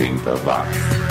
[0.00, 1.10] 80 watts.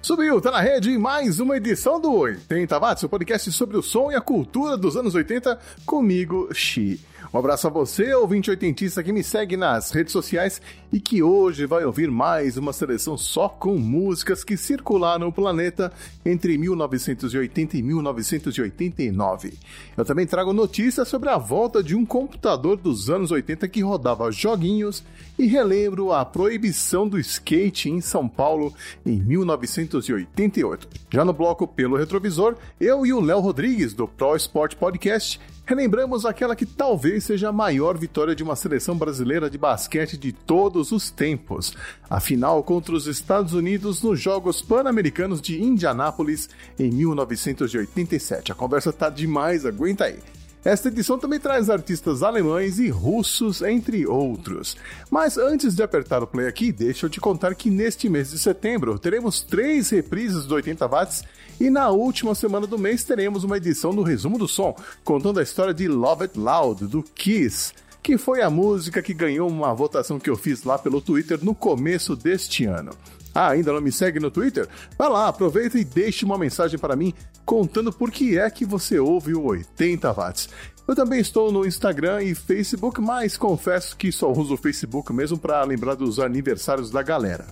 [0.00, 4.10] Subiu, tá na rede mais uma edição do 80 Watts, o podcast sobre o som
[4.10, 6.98] e a cultura dos anos 80, comigo, Xi.
[7.36, 10.58] Um abraço a você, ouvinte oitentista que me segue nas redes sociais
[10.90, 15.92] e que hoje vai ouvir mais uma seleção só com músicas que circularam o planeta
[16.24, 19.52] entre 1980 e 1989.
[19.94, 24.32] Eu também trago notícias sobre a volta de um computador dos anos 80 que rodava
[24.32, 25.04] joguinhos
[25.38, 28.72] e relembro a proibição do skate em São Paulo
[29.04, 30.88] em 1988.
[31.10, 36.24] Já no bloco Pelo Retrovisor, eu e o Léo Rodrigues do Pro Sport Podcast relembramos
[36.24, 40.92] aquela que talvez seja a maior vitória de uma seleção brasileira de basquete de todos
[40.92, 41.76] os tempos.
[42.08, 46.48] A final contra os Estados Unidos nos Jogos Pan-Americanos de Indianápolis
[46.78, 48.52] em 1987.
[48.52, 50.18] A conversa tá demais, aguenta aí.
[50.66, 54.76] Esta edição também traz artistas alemães e russos, entre outros.
[55.08, 58.38] Mas antes de apertar o play aqui, deixa eu te contar que neste mês de
[58.40, 61.22] setembro teremos três reprises do 80 watts
[61.60, 65.42] e na última semana do mês teremos uma edição do Resumo do Som, contando a
[65.44, 67.72] história de Love It Loud, do Kiss
[68.02, 71.54] que foi a música que ganhou uma votação que eu fiz lá pelo Twitter no
[71.54, 72.90] começo deste ano.
[73.34, 74.68] Ah, ainda não me segue no Twitter?
[74.96, 77.12] Vai lá, aproveita e deixe uma mensagem para mim
[77.46, 80.48] contando por que é que você ouve o 80 watts.
[80.86, 85.38] Eu também estou no Instagram e Facebook, mas confesso que só uso o Facebook mesmo
[85.38, 87.46] para lembrar dos aniversários da galera.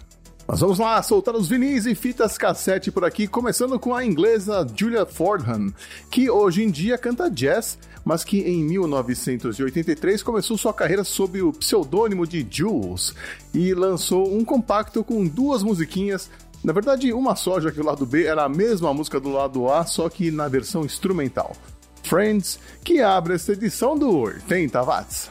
[0.46, 4.66] Mas vamos lá, soltar os vinis e fitas cassete por aqui, começando com a inglesa
[4.76, 5.72] Julia Fordham,
[6.10, 11.52] que hoje em dia canta jazz, mas que em 1983 começou sua carreira sob o
[11.52, 13.14] pseudônimo de Jules
[13.54, 16.30] e lançou um compacto com duas musiquinhas
[16.64, 19.70] na verdade, uma só, já que o lado B era a mesma música do lado
[19.70, 21.54] A, só que na versão instrumental.
[22.02, 25.30] Friends, que abre esta edição do 80 Watts.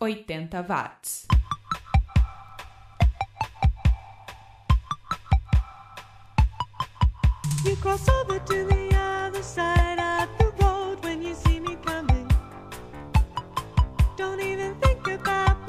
[0.00, 1.26] 80 watts.
[7.64, 9.98] You cross over to the other side
[11.06, 12.28] when you see me coming.
[14.16, 15.65] Don't even think about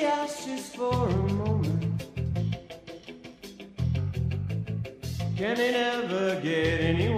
[0.00, 2.02] she just for a moment.
[5.36, 7.08] Can it ever get any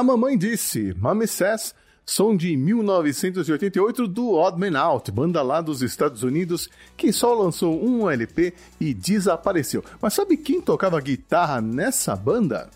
[0.00, 1.74] A Mamãe Disse, Mommy Says,
[2.06, 7.78] som de 1988 do Odd Man Out, banda lá dos Estados Unidos, que só lançou
[7.84, 9.84] um LP e desapareceu.
[10.00, 12.70] Mas sabe quem tocava guitarra nessa banda?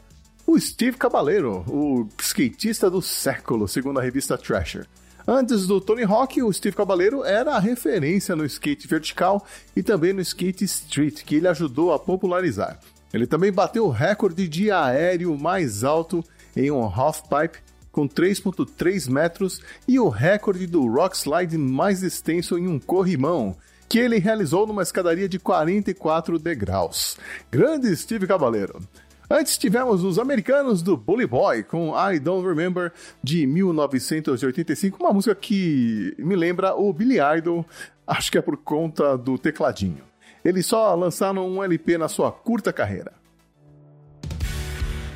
[0.47, 4.87] O Steve Caballero, o skatista do século, segundo a revista Thrasher.
[5.27, 10.13] Antes do Tony Hawk, o Steve Caballero era a referência no skate vertical e também
[10.13, 12.79] no skate street, que ele ajudou a popularizar.
[13.15, 16.23] Ele também bateu o recorde de aéreo mais alto
[16.57, 17.59] em um halfpipe
[17.95, 23.57] com 3.3 metros e o recorde do rock slide mais extenso em um corrimão,
[23.89, 27.17] que ele realizou numa escadaria de 44 degraus.
[27.51, 28.81] Grande Steve Caballero.
[29.31, 32.93] Antes tivemos os americanos do Bully Boy com I Don't Remember
[33.23, 37.65] de 1985, uma música que me lembra o Billy Idol,
[38.07, 40.03] acho que é por conta do tecladinho.
[40.45, 43.24] Eles só lançaram um LP na sua curta carreira.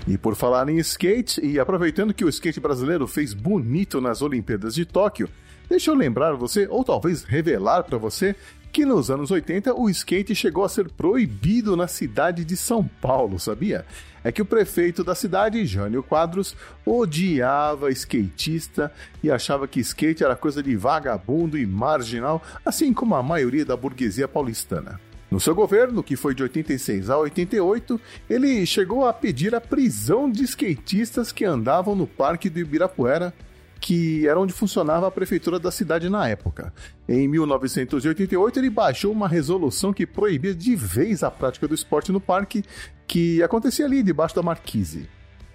[0.08, 4.74] E por falar em skate, e aproveitando que o skate brasileiro fez bonito nas Olimpíadas
[4.74, 5.28] de Tóquio,
[5.68, 8.34] deixa eu lembrar você, ou talvez revelar para você,
[8.72, 13.38] que nos anos 80 o skate chegou a ser proibido na cidade de São Paulo,
[13.38, 13.84] sabia?
[14.24, 18.90] É que o prefeito da cidade, Jânio Quadros, odiava skatista
[19.22, 23.76] e achava que skate era coisa de vagabundo e marginal, assim como a maioria da
[23.76, 24.98] burguesia paulistana.
[25.30, 30.30] No seu governo, que foi de 86 a 88, ele chegou a pedir a prisão
[30.30, 33.34] de skatistas que andavam no Parque do Ibirapuera,
[33.78, 36.72] que era onde funcionava a prefeitura da cidade na época.
[37.06, 42.20] Em 1988, ele baixou uma resolução que proibia de vez a prática do esporte no
[42.20, 42.64] parque,
[43.06, 45.08] que acontecia ali debaixo da marquise.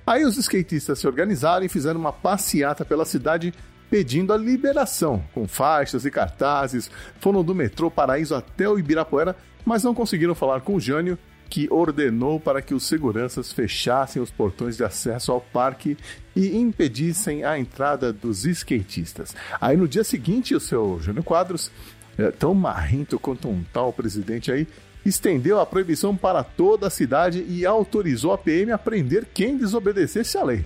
[0.06, 3.54] Aí os skatistas se organizaram e fizeram uma passeata pela cidade
[3.90, 6.90] pedindo a liberação, com faixas e cartazes,
[7.20, 11.18] foram do metrô Paraíso até o Ibirapuera, mas não conseguiram falar com o Jânio,
[11.50, 15.96] que ordenou para que os seguranças fechassem os portões de acesso ao parque
[16.36, 19.36] e impedissem a entrada dos skatistas.
[19.62, 21.70] Aí no dia seguinte, o seu Jânio Quadros,
[22.18, 24.68] é, tão marrento quanto um tal presidente aí,
[25.06, 30.38] estendeu a proibição para toda a cidade e autorizou a PM a prender quem desobedecesse
[30.38, 30.66] à lei.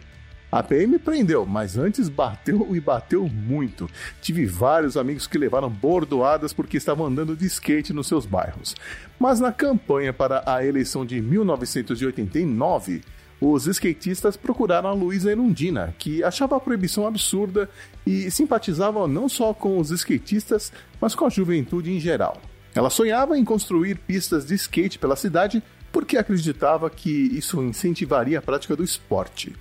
[0.49, 3.89] A PM prendeu, mas antes bateu e bateu muito.
[4.21, 8.73] Tive vários amigos que levaram bordoadas porque estavam andando de skate nos seus bairros.
[9.19, 13.01] Mas na campanha para a eleição de 1989,
[13.41, 17.69] os skatistas procuraram a Luísa Erundina, que achava a proibição absurda
[18.05, 22.41] e simpatizava não só com os skatistas, mas com a juventude em geral.
[22.73, 28.41] Ela sonhava em construir pistas de skate pela cidade porque acreditava que isso incentivaria a
[28.41, 29.55] prática do esporte.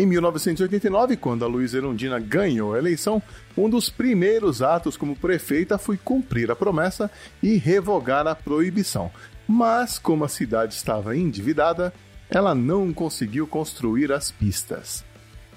[0.00, 3.22] Em 1989, quando a Luísa Erundina ganhou a eleição,
[3.54, 7.10] um dos primeiros atos como prefeita foi cumprir a promessa
[7.42, 9.10] e revogar a proibição.
[9.46, 11.92] Mas, como a cidade estava endividada,
[12.30, 15.04] ela não conseguiu construir as pistas.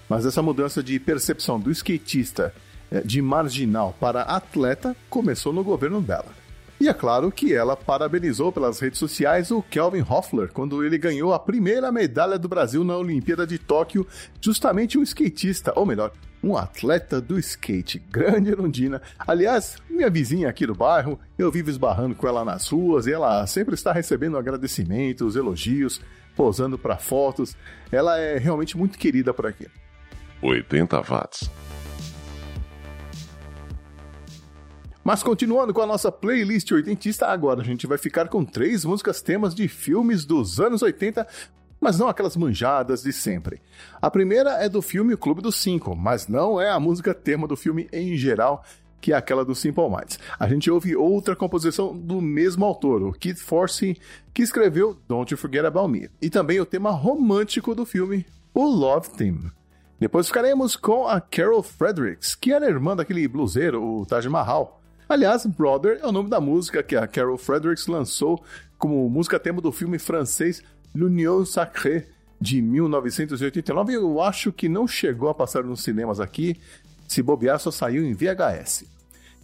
[0.10, 2.53] Mas essa mudança de percepção do skatista
[2.91, 6.42] eh, de marginal para atleta começou no governo dela.
[6.79, 11.33] E é claro que ela parabenizou pelas redes sociais o Kelvin Hoffler quando ele ganhou
[11.33, 14.05] a primeira medalha do Brasil na Olimpíada de Tóquio,
[14.41, 16.12] justamente um skatista, ou melhor,
[16.43, 19.01] um atleta do skate, grande Erundina.
[19.17, 23.47] Aliás, minha vizinha aqui do bairro, eu vivo esbarrando com ela nas ruas e ela
[23.47, 26.01] sempre está recebendo agradecimentos, elogios,
[26.36, 27.55] posando para fotos.
[27.91, 29.67] Ela é realmente muito querida por aqui.
[30.41, 31.49] 80 watts.
[35.03, 39.21] Mas continuando com a nossa playlist oitentista, agora a gente vai ficar com três músicas
[39.21, 41.27] temas de filmes dos anos 80,
[41.79, 43.61] mas não aquelas manjadas de sempre.
[44.01, 47.45] A primeira é do filme O Clube dos Cinco, mas não é a música tema
[47.45, 48.63] do filme em geral,
[49.01, 50.17] que é aquela do Simple Minds.
[50.39, 53.97] A gente ouve outra composição do mesmo autor, o Kid Force,
[54.33, 58.63] que escreveu Don't You Forget About Me, e também o tema romântico do filme, o
[58.63, 59.51] Love Theme.
[59.99, 64.81] Depois ficaremos com a Carol Fredericks, que era irmã daquele bluseiro, o Taj Mahal.
[65.13, 68.43] Aliás, Brother é o nome da música que a Carol Fredericks lançou
[68.80, 70.63] como música tema do filme francês
[70.95, 72.08] L'Union Sacrée
[72.41, 73.93] de 1989.
[73.93, 76.60] Eu acho que não chegou a passar nos cinemas aqui,
[77.08, 78.86] se bobear só saiu em VHS.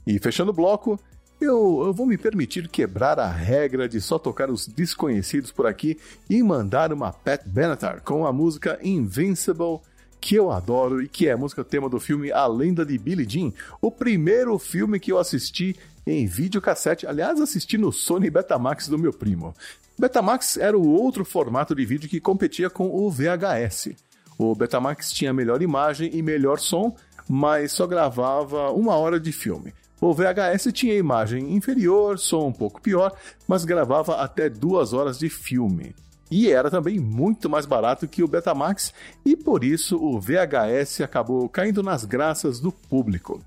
[0.07, 0.99] E fechando o bloco,
[1.39, 5.99] eu, eu, vou me permitir quebrar a regra de só tocar os desconhecidos por aqui
[6.27, 9.81] e mandar uma Pat Benatar com a música Invincible
[10.19, 13.27] que eu adoro e que é a música tema do filme A Lenda de Billie
[13.27, 13.51] Jean,
[13.81, 19.13] o primeiro filme que eu assisti em videocassete, aliás, assisti no Sony Betamax do meu
[19.13, 19.53] primo.
[19.97, 23.89] Betamax era o outro formato de vídeo que competia com o VHS.
[24.37, 26.95] O Betamax tinha melhor imagem e melhor som,
[27.27, 29.73] mas só gravava uma hora de filme.
[30.01, 33.13] O VHS tinha imagem inferior, som um pouco pior,
[33.45, 35.93] mas gravava até duas horas de filme.
[36.31, 38.93] E era também muito mais barato que o Betamax,
[39.25, 43.43] e por isso o VHS acabou caindo nas graças do público.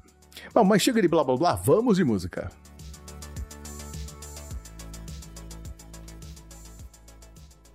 [0.53, 2.51] Bom, mas chega de blá blá blá, vamos de música.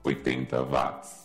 [0.03, 1.17] Oitenta watts.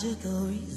[0.00, 0.67] magical reason.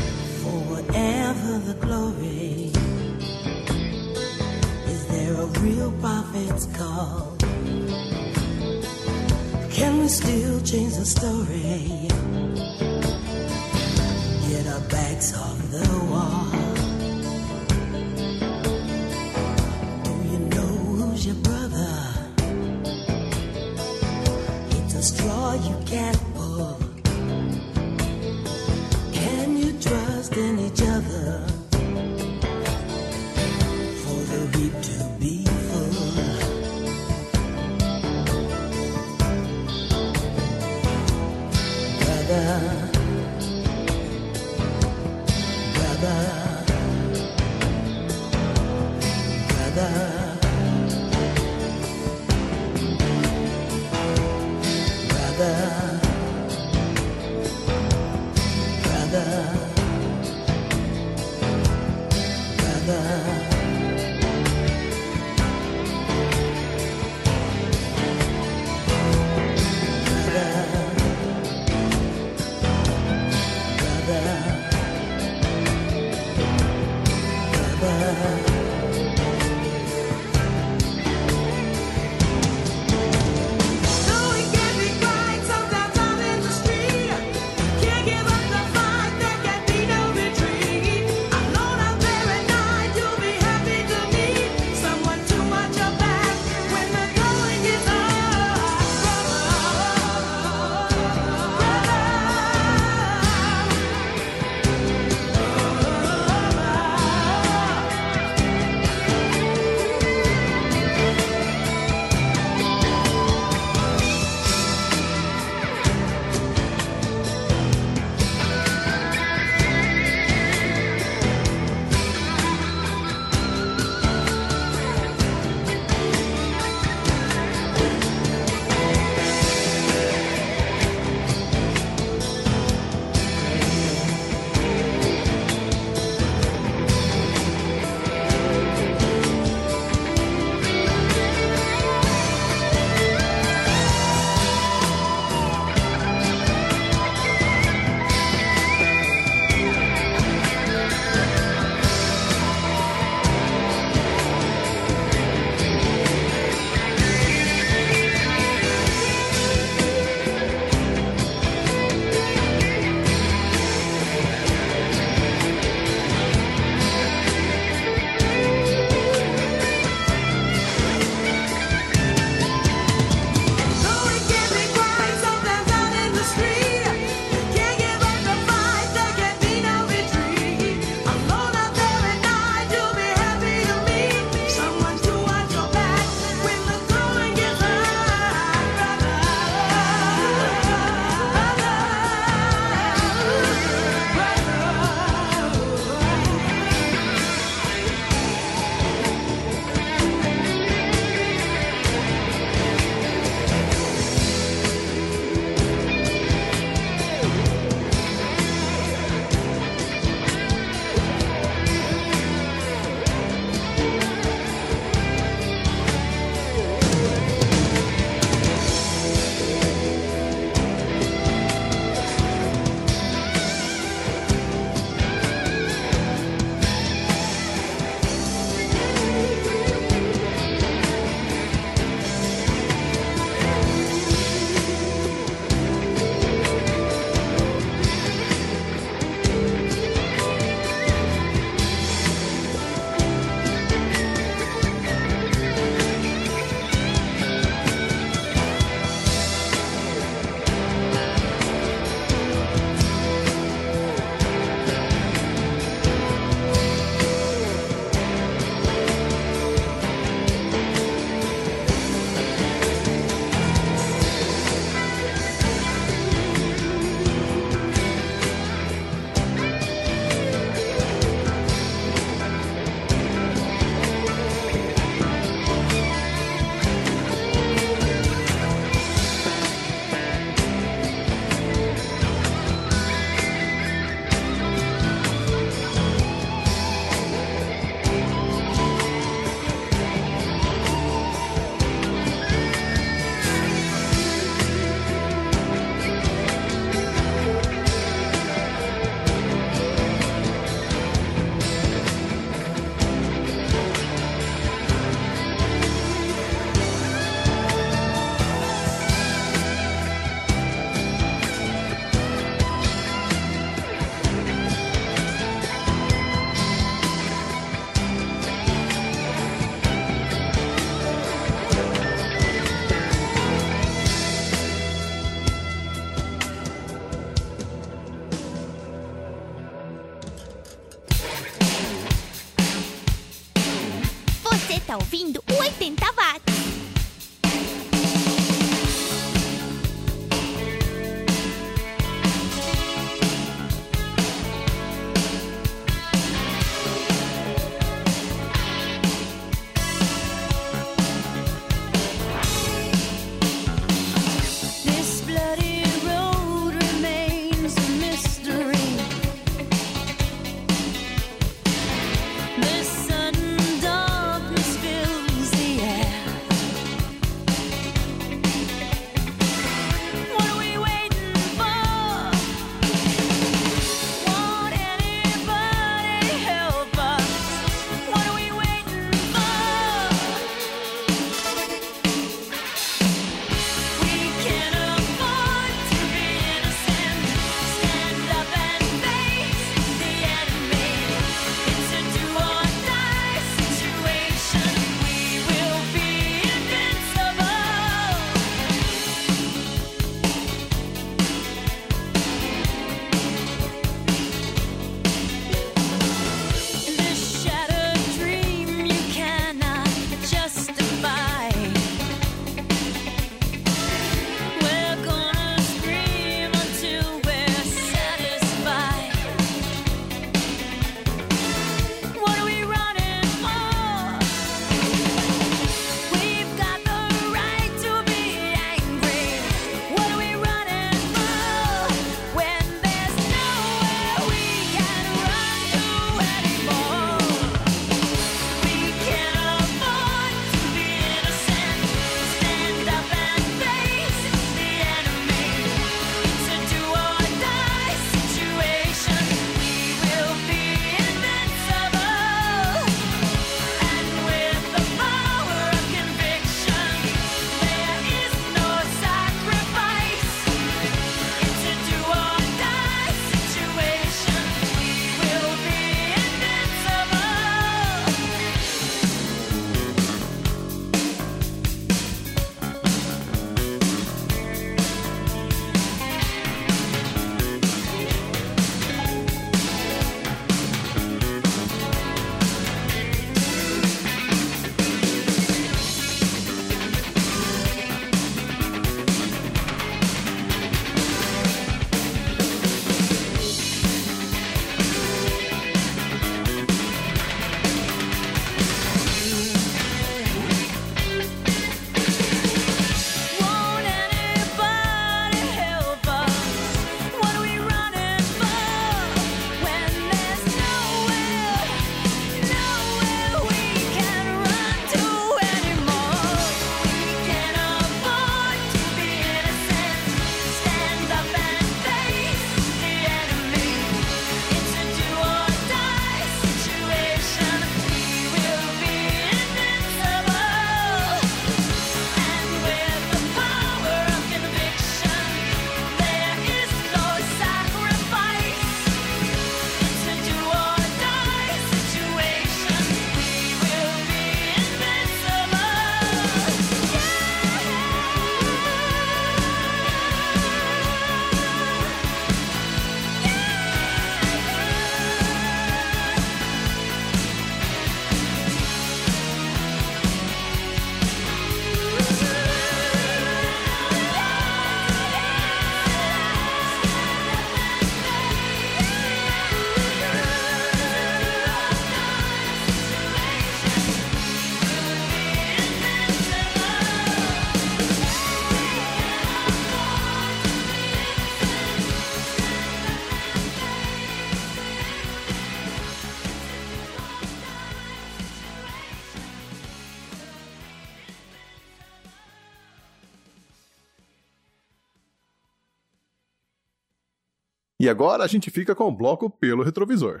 [597.60, 600.00] E agora a gente fica com o bloco pelo retrovisor.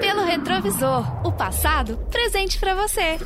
[0.00, 3.18] Pelo retrovisor, o passado presente para você.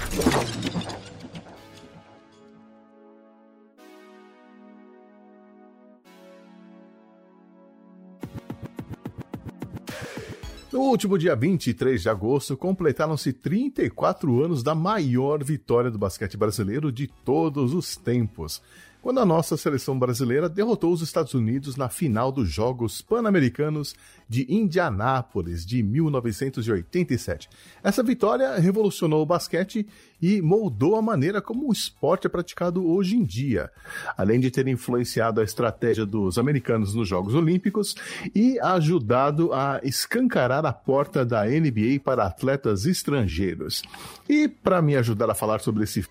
[10.72, 16.90] No último dia 23 de agosto, completaram-se 34 anos da maior vitória do basquete brasileiro
[16.90, 18.62] de todos os tempos
[19.07, 23.94] quando a nossa seleção brasileira derrotou os Estados Unidos na final dos Jogos Pan-Americanos
[24.28, 27.48] de Indianápolis de 1987.
[27.84, 29.86] Essa vitória revolucionou o basquete
[30.20, 33.70] e moldou a maneira como o esporte é praticado hoje em dia,
[34.18, 37.94] além de ter influenciado a estratégia dos americanos nos Jogos Olímpicos
[38.34, 43.84] e ajudado a escancarar a porta da NBA para atletas estrangeiros.
[44.28, 46.04] E para me ajudar a falar sobre esse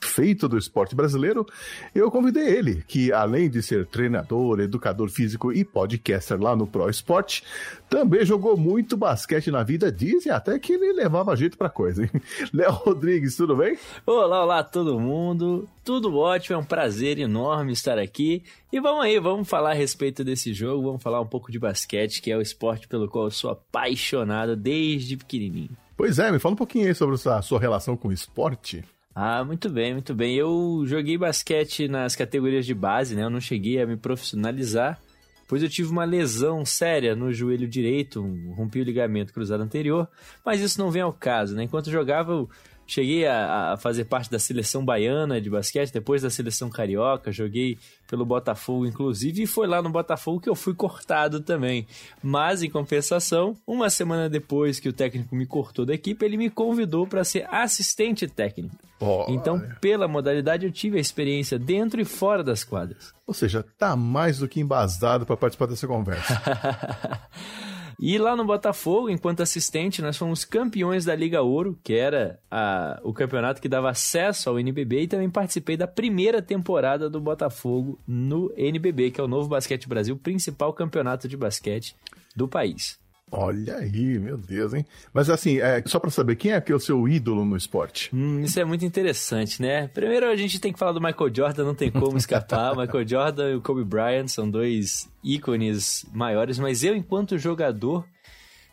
[0.00, 1.46] feito do esporte brasileiro,
[1.94, 6.88] eu convidei ele, que além de ser treinador, educador físico e podcaster lá no Pro
[6.88, 7.42] Esporte,
[7.88, 12.10] também jogou muito basquete na vida, dizem até que ele levava jeito pra coisa, hein?
[12.52, 13.78] Léo Rodrigues, tudo bem?
[14.06, 18.42] Olá, olá todo mundo, tudo ótimo, é um prazer enorme estar aqui.
[18.72, 22.20] E vamos aí, vamos falar a respeito desse jogo, vamos falar um pouco de basquete,
[22.20, 25.76] que é o esporte pelo qual eu sou apaixonado desde pequenininho.
[25.96, 28.84] Pois é, me fala um pouquinho aí sobre a sua relação com o esporte.
[29.18, 30.34] Ah, muito bem, muito bem.
[30.34, 33.22] Eu joguei basquete nas categorias de base, né?
[33.22, 35.00] Eu não cheguei a me profissionalizar,
[35.48, 38.20] pois eu tive uma lesão séria no joelho direito,
[38.54, 40.06] rompi o ligamento cruzado anterior,
[40.44, 41.62] mas isso não vem ao caso, né?
[41.62, 42.46] Enquanto eu jogava,
[42.86, 47.78] cheguei a, a fazer parte da seleção baiana de basquete, depois da seleção carioca, joguei
[48.06, 51.86] pelo Botafogo, inclusive, e foi lá no Botafogo que eu fui cortado também.
[52.22, 56.48] Mas, em compensação, uma semana depois que o técnico me cortou da equipe, ele me
[56.48, 58.76] convidou para ser assistente técnico.
[59.00, 59.32] Olha.
[59.32, 63.12] Então, pela modalidade, eu tive a experiência dentro e fora das quadras.
[63.26, 66.40] Ou seja, tá mais do que embasado para participar dessa conversa.
[67.98, 73.00] E lá no Botafogo, enquanto assistente, nós fomos campeões da Liga Ouro, que era a-
[73.02, 77.98] o campeonato que dava acesso ao NBB, e também participei da primeira temporada do Botafogo
[78.06, 81.96] no NBB, que é o Novo Basquete Brasil, principal campeonato de basquete
[82.34, 82.98] do país.
[83.30, 84.86] Olha aí, meu Deus, hein?
[85.12, 88.08] Mas assim, é, só para saber, quem é que é o seu ídolo no esporte?
[88.14, 89.88] Hum, isso é muito interessante, né?
[89.88, 92.74] Primeiro a gente tem que falar do Michael Jordan, não tem como escapar.
[92.78, 98.06] Michael Jordan e o Kobe Bryant são dois ícones maiores, mas eu, enquanto jogador,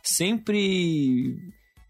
[0.03, 1.35] sempre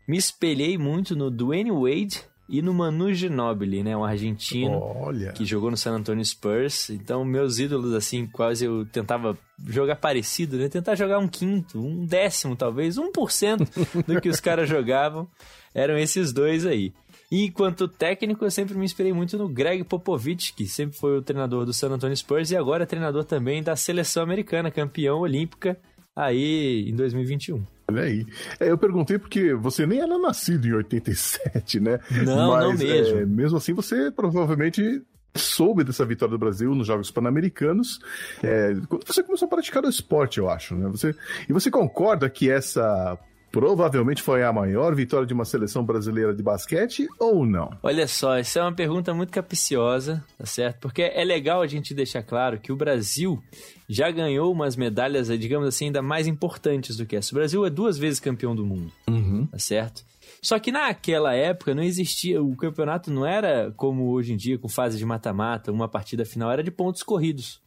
[0.08, 3.96] me espelhei muito no Dwayne Wade e no Manu Ginobili, né?
[3.96, 5.32] Um argentino Olha.
[5.32, 6.90] que jogou no San Antonio Spurs.
[6.90, 10.68] Então, meus ídolos, assim, quase eu tentava jogar parecido, né?
[10.68, 15.28] Tentar jogar um quinto, um décimo, talvez, 1% do que os caras jogavam.
[15.74, 16.94] Eram esses dois aí.
[17.32, 21.22] E enquanto técnico, eu sempre me inspirei muito no Greg Popovich, que sempre foi o
[21.22, 25.80] treinador do San Antonio Spurs e agora é treinador também da seleção americana, campeão olímpica
[26.16, 27.64] aí em 2021.
[27.94, 28.26] Olha aí.
[28.60, 32.00] É, eu perguntei porque você nem era nascido em 87, né?
[32.26, 33.18] Não, não Mas, mesmo.
[33.20, 35.02] é, mesmo assim, você provavelmente
[35.36, 38.00] soube dessa vitória do Brasil nos Jogos Pan-Americanos.
[38.42, 38.74] É,
[39.06, 40.88] você começou a praticar o esporte, eu acho, né?
[40.90, 41.16] Você,
[41.48, 43.18] e você concorda que essa
[43.54, 47.70] provavelmente foi a maior vitória de uma seleção brasileira de basquete ou não?
[47.84, 50.80] Olha só, essa é uma pergunta muito capciosa, tá certo?
[50.80, 53.40] Porque é legal a gente deixar claro que o Brasil
[53.88, 57.32] já ganhou umas medalhas, digamos assim, ainda mais importantes do que essa.
[57.32, 58.92] O Brasil é duas vezes campeão do mundo,
[59.52, 60.04] tá certo?
[60.42, 64.68] Só que naquela época não existia, o campeonato não era como hoje em dia, com
[64.68, 67.62] fase de mata-mata, uma partida final, era de pontos corridos,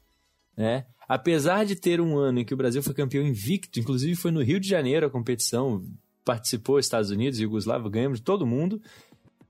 [0.57, 0.85] né?
[1.09, 4.43] Apesar de ter um ano em que o Brasil foi campeão invicto, inclusive foi no
[4.43, 5.85] Rio de Janeiro a competição,
[6.25, 8.81] participou Estados Unidos, Yugoslávia, ganhamos de todo mundo,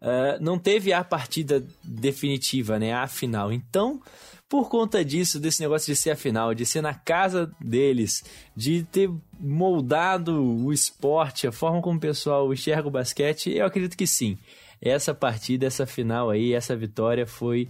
[0.00, 2.92] Uh, não teve a partida definitiva, né?
[2.92, 3.50] A final.
[3.50, 4.00] Então,
[4.48, 8.22] por conta disso, desse negócio de ser a final, de ser na casa deles,
[8.54, 13.96] de ter moldado o esporte, a forma como o pessoal enxerga o basquete, eu acredito
[13.96, 14.38] que sim.
[14.80, 17.68] Essa partida, essa final aí, essa vitória foi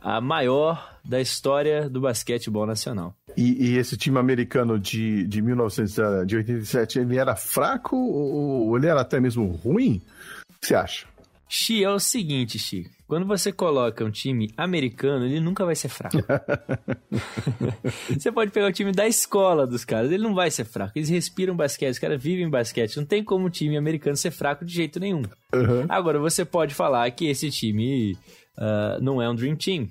[0.00, 3.14] a maior da história do basquetebol nacional.
[3.38, 9.00] E, e esse time americano de, de 1987, ele era fraco ou, ou ele era
[9.00, 10.02] até mesmo ruim?
[10.50, 11.06] O que você acha?
[11.48, 12.90] Xi, é o seguinte, Xi.
[13.06, 16.16] Quando você coloca um time americano, ele nunca vai ser fraco.
[18.10, 20.92] você pode pegar o time da escola dos caras, ele não vai ser fraco.
[20.96, 22.96] Eles respiram basquete, os caras vivem basquete.
[22.96, 25.22] Não tem como um time americano ser fraco de jeito nenhum.
[25.54, 25.86] Uhum.
[25.88, 28.18] Agora, você pode falar que esse time
[28.58, 29.88] ah, não é um Dream Team.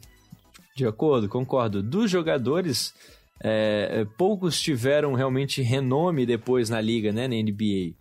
[0.75, 1.81] De acordo, concordo.
[1.81, 2.93] Dos jogadores,
[3.43, 7.95] é, poucos tiveram realmente renome depois na liga, né, na NBA.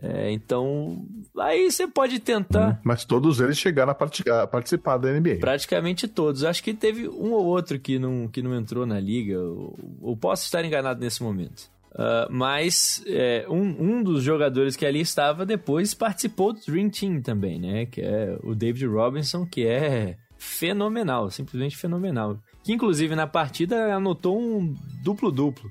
[0.00, 1.06] É, então,
[1.38, 2.80] aí você pode tentar.
[2.84, 5.36] Mas todos eles chegaram a, a participar da NBA.
[5.40, 6.44] Praticamente todos.
[6.44, 9.40] Acho que teve um ou outro que não, que não entrou na liga.
[9.40, 11.70] Ou, ou posso estar enganado nesse momento.
[11.96, 17.22] Ah, mas é, um, um dos jogadores que ali estava depois participou do Dream Team
[17.22, 17.86] também, né?
[17.86, 22.38] Que é o David Robinson, que é fenomenal, simplesmente fenomenal.
[22.62, 25.70] Que inclusive na partida anotou um duplo-duplo.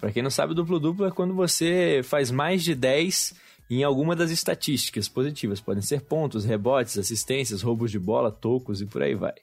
[0.00, 3.34] Pra quem não sabe, duplo-duplo é quando você faz mais de 10
[3.70, 5.60] em alguma das estatísticas positivas.
[5.60, 9.34] Podem ser pontos, rebotes, assistências, roubos de bola, tocos e por aí vai.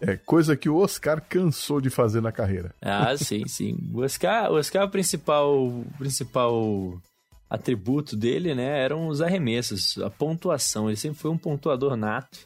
[0.00, 2.74] É coisa que o Oscar cansou de fazer na carreira.
[2.80, 3.76] Ah, sim, sim.
[3.92, 7.00] O Oscar, o Oscar o principal, o principal
[7.48, 10.88] atributo dele, né, eram os arremessos, a pontuação.
[10.88, 12.38] Ele sempre foi um pontuador nato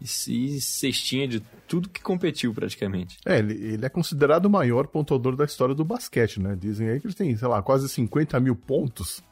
[0.00, 3.18] e cestinha de tudo que competiu praticamente.
[3.26, 6.56] É, ele, ele é considerado o maior pontuador da história do basquete, né?
[6.58, 9.22] Dizem aí que ele tem, sei lá, quase 50 mil pontos.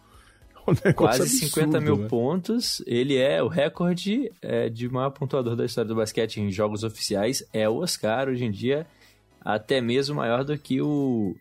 [0.70, 2.08] Um negócio Quase absurdo, 50 mil né?
[2.08, 2.82] pontos.
[2.86, 7.42] Ele é o recorde é, de maior pontuador da história do basquete em jogos oficiais.
[7.52, 8.86] É o Oscar, hoje em dia,
[9.40, 11.34] até mesmo maior do que o,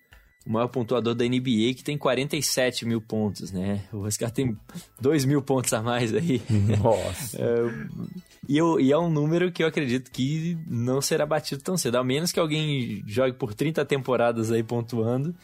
[0.45, 3.84] o maior pontuador da NBA, que tem 47 mil pontos, né?
[3.91, 4.57] O Oscar tem
[5.01, 6.41] 2 mil pontos a mais aí.
[6.82, 7.38] Nossa.
[8.49, 11.97] E, eu- e é um número que eu acredito que não será batido tão cedo.
[11.97, 15.36] A menos que alguém jogue por 30 temporadas aí pontuando.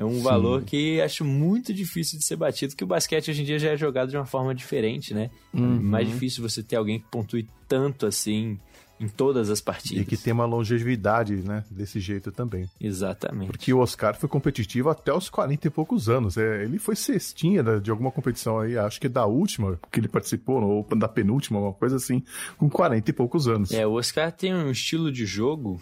[0.00, 3.44] É um valor que acho muito difícil de ser batido, que o basquete hoje em
[3.44, 5.28] dia já é jogado de uma forma diferente, né?
[5.52, 5.76] Uhum.
[5.76, 8.58] É mais difícil você ter alguém que pontue tanto assim
[8.98, 10.02] em todas as partidas.
[10.02, 11.64] E que tem uma longevidade, né?
[11.70, 12.66] Desse jeito também.
[12.80, 13.48] Exatamente.
[13.48, 16.38] Porque o Oscar foi competitivo até os 40 e poucos anos.
[16.38, 20.62] É, ele foi cestinha de alguma competição aí, acho que da última que ele participou,
[20.62, 22.22] ou da penúltima, uma coisa assim,
[22.56, 23.70] com 40 e poucos anos.
[23.70, 25.78] É, o Oscar tem um estilo de jogo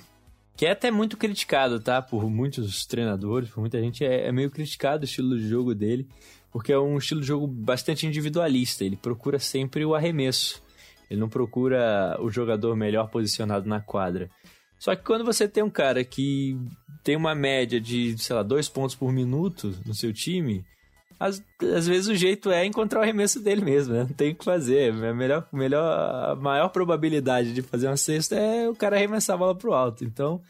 [0.58, 2.02] que é até muito criticado, tá?
[2.02, 4.04] Por muitos treinadores, por muita gente.
[4.04, 6.08] É, é meio criticado o estilo de jogo dele,
[6.50, 8.84] porque é um estilo de jogo bastante individualista.
[8.84, 10.60] Ele procura sempre o arremesso.
[11.08, 14.28] Ele não procura o jogador melhor posicionado na quadra.
[14.80, 16.58] Só que quando você tem um cara que
[17.04, 20.64] tem uma média de, sei lá, dois pontos por minuto no seu time,
[21.18, 21.42] às,
[21.74, 24.00] às vezes o jeito é encontrar o arremesso dele mesmo, né?
[24.00, 24.92] Não tem o que fazer.
[24.92, 29.38] A melhor, melhor, a maior probabilidade de fazer uma cesta é o cara arremessar a
[29.38, 30.04] bola pro alto.
[30.04, 30.40] Então,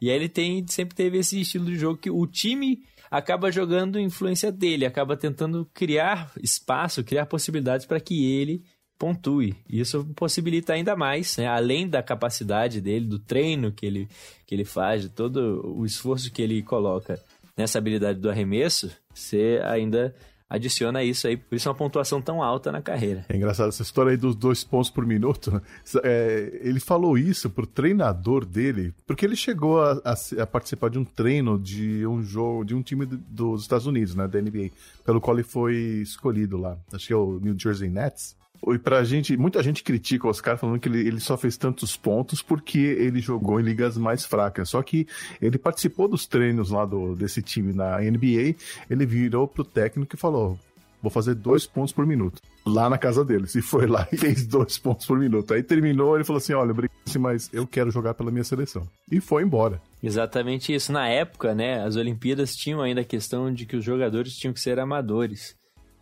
[0.00, 3.98] e aí ele tem, sempre teve esse estilo de jogo que o time acaba jogando
[3.98, 8.62] influência dele, acaba tentando criar espaço, criar possibilidades para que ele
[8.98, 9.56] pontue.
[9.68, 11.46] Isso possibilita ainda mais, né?
[11.46, 14.08] além da capacidade dele, do treino que ele,
[14.46, 17.20] que ele faz, de todo o esforço que ele coloca
[17.56, 20.14] nessa habilidade do arremesso, você ainda
[20.48, 23.24] adiciona isso aí, por isso é uma pontuação tão alta na carreira.
[23.28, 25.60] É engraçado essa história aí dos dois pontos por minuto.
[26.04, 30.98] É, ele falou isso pro treinador dele, porque ele chegou a, a- a participar de
[30.98, 34.70] um treino de um jogo, de um time do- dos Estados Unidos, né, da NBA,
[35.04, 36.76] pelo qual ele foi escolhido lá.
[36.92, 38.36] Acho que é o New Jersey Nets.
[38.72, 41.96] E pra gente, muita gente critica o Oscar falando que ele, ele só fez tantos
[41.96, 44.70] pontos porque ele jogou em ligas mais fracas.
[44.70, 45.06] Só que
[45.40, 48.54] ele participou dos treinos lá do, desse time na NBA,
[48.88, 50.58] ele virou pro técnico e falou:
[51.04, 52.40] vou fazer dois pontos por minuto.
[52.66, 53.46] Lá na casa dele.
[53.46, 55.52] Se foi lá e fez dois pontos por minuto.
[55.52, 58.88] Aí terminou, ele falou assim: olha, obrigado, mas eu quero jogar pela minha seleção.
[59.10, 59.80] E foi embora.
[60.02, 60.90] Exatamente isso.
[60.90, 64.60] Na época, né, as Olimpíadas tinham ainda a questão de que os jogadores tinham que
[64.60, 65.54] ser amadores.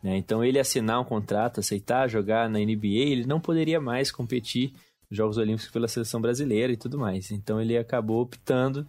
[0.02, 0.16] Né?
[0.16, 4.72] Então, ele assinar um contrato, aceitar jogar na NBA, ele não poderia mais competir
[5.08, 7.30] nos Jogos Olímpicos pela seleção brasileira e tudo mais.
[7.30, 8.86] Então, ele acabou optando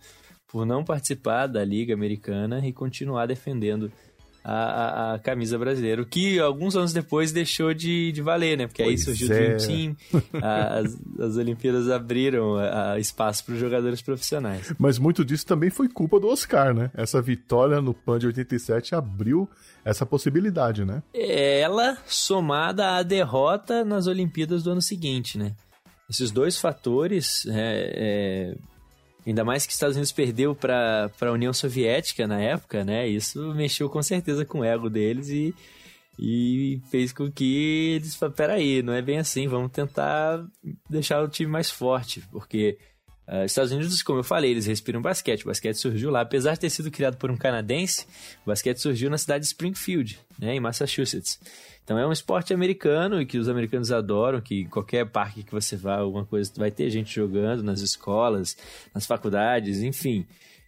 [0.48, 3.92] por não participar da Liga Americana e continuar defendendo
[4.44, 6.02] a, a- camisa brasileira.
[6.02, 8.68] O que alguns anos depois deixou de, de valer, né?
[8.68, 9.56] Porque aí Pois surgiu o é.
[9.56, 14.74] Dream Team, a- as, as Olimpíadas abriram a- a espaço para os jogadores profissionais.
[14.78, 16.92] Mas muito disso também foi culpa do Oscar, né?
[16.94, 19.50] Essa vitória no PAN de 87 abriu
[19.86, 21.04] essa possibilidade, né?
[21.14, 25.54] ela somada à derrota nas Olimpíadas do ano seguinte, né?
[26.10, 28.56] Esses dois fatores, é, é,
[29.26, 33.08] ainda mais que os Estados Unidos perdeu para a União Soviética na época, né?
[33.08, 35.54] Isso mexeu com certeza com o ego deles e,
[36.20, 40.46] e fez com que eles falaram, peraí, não é bem assim, vamos tentar
[40.90, 42.78] deixar o time mais forte, porque
[43.26, 45.44] ah, Estados Unidos, como eu falei, eles respiram basquete.
[45.44, 48.06] O basquete surgiu lá, apesar de ter sido criado por um canadense,
[48.46, 51.40] o basquete surgiu na cidade de Springfield, né, em Massachusetts.
[51.84, 55.52] Então é um esporte americano e que os americanos adoram, que em qualquer parque que
[55.52, 58.56] você vá, alguma coisa, vai ter gente jogando nas escolas,
[58.94, 60.26] nas faculdades, enfim.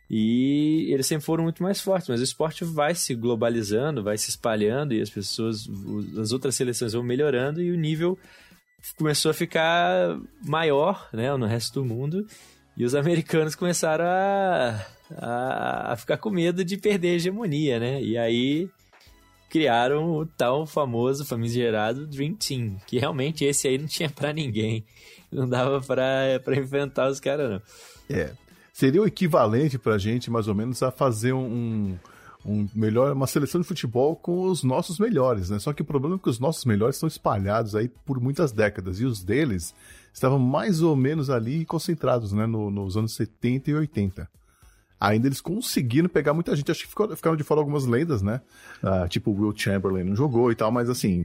[0.10, 4.30] E eles sempre foram muito mais fortes, mas o esporte vai se globalizando, vai se
[4.30, 5.68] espalhando e as pessoas,
[6.20, 8.18] as outras seleções vão melhorando e o nível
[8.98, 12.28] começou a ficar maior, né, no resto do mundo.
[12.78, 14.86] E os americanos começaram a,
[15.18, 18.02] a, a ficar com medo de perder a hegemonia, né?
[18.02, 18.70] E aí
[19.50, 24.84] criaram o tal famoso, famigerado Dream Team, que realmente esse aí não tinha pra ninguém.
[25.32, 27.62] Não dava pra enfrentar os caras, não.
[28.16, 28.32] É.
[28.74, 31.98] Seria o equivalente pra gente, mais ou menos, a fazer um,
[32.46, 35.60] um melhor, uma seleção de futebol com os nossos melhores, né?
[35.60, 39.00] Só que o problema é que os nossos melhores estão espalhados aí por muitas décadas
[39.00, 39.74] e os deles
[40.14, 42.46] estavam mais ou menos ali concentrados, né?
[42.46, 44.30] no- nos anos 70 e 80.
[45.00, 46.72] Ainda eles conseguiram pegar muita gente.
[46.72, 48.42] Acho que ficou- ficaram de fora algumas lendas, né?
[48.82, 51.24] Ah, tipo o Will Chamberlain não jogou e tal, mas assim,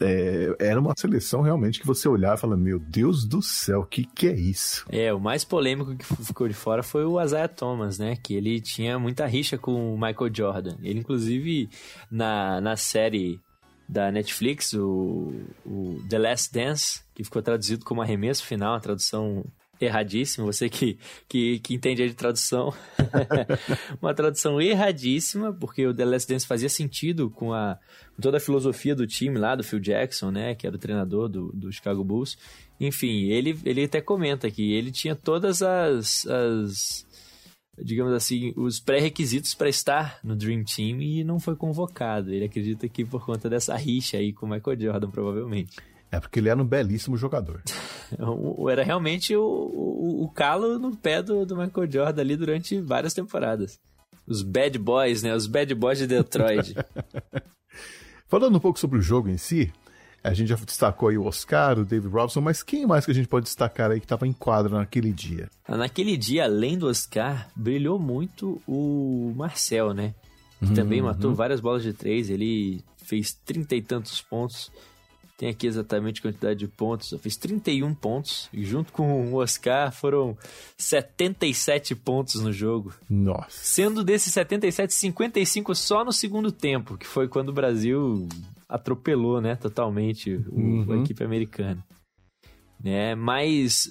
[0.00, 3.84] É, era uma seleção realmente que você olhava e falava, meu Deus do céu, o
[3.84, 4.86] que, que é isso?
[4.88, 8.14] É, o mais polêmico que ficou de fora foi o Isaiah Thomas, né?
[8.22, 10.76] Que ele tinha muita rixa com o Michael Jordan.
[10.80, 11.68] Ele, inclusive,
[12.08, 13.40] na, na série
[13.88, 15.32] da Netflix, o,
[15.66, 19.44] o The Last Dance, que ficou traduzido como arremesso final, a tradução
[19.84, 22.72] erradíssima, você que, que, que entende de tradução.
[24.00, 27.78] Uma tradução erradíssima, porque o The Last Dance fazia sentido com, a,
[28.14, 30.54] com toda a filosofia do time lá, do Phil Jackson, né?
[30.54, 32.36] Que era o treinador do, do Chicago Bulls.
[32.80, 37.06] Enfim, ele, ele até comenta que ele tinha todas as, as
[37.78, 42.32] digamos assim, os pré-requisitos para estar no Dream Team e não foi convocado.
[42.32, 45.76] Ele acredita que por conta dessa rixa aí com o Michael Jordan, provavelmente.
[46.14, 47.60] É porque ele era um belíssimo jogador.
[48.70, 53.12] Era realmente o, o, o calo no pé do, do Michael Jordan ali durante várias
[53.12, 53.80] temporadas.
[54.24, 55.34] Os bad boys, né?
[55.34, 56.74] Os bad boys de Detroit.
[58.28, 59.72] Falando um pouco sobre o jogo em si,
[60.22, 63.14] a gente já destacou aí o Oscar, o David Robson, mas quem mais que a
[63.14, 65.50] gente pode destacar aí que estava em quadra naquele dia?
[65.68, 70.14] Naquele dia, além do Oscar, brilhou muito o Marcel, né?
[70.60, 72.30] Que também matou várias bolas de três.
[72.30, 74.70] Ele fez trinta e tantos pontos.
[75.36, 77.12] Tem aqui exatamente a quantidade de pontos.
[77.20, 78.48] Fez 31 pontos.
[78.52, 80.36] E junto com o Oscar foram
[80.78, 82.92] 77 pontos no jogo.
[83.10, 83.48] Nossa.
[83.50, 88.28] Sendo desses 77, 55 só no segundo tempo, que foi quando o Brasil
[88.68, 91.84] atropelou, né, totalmente o- a equipe americana.
[92.82, 93.88] Né, mas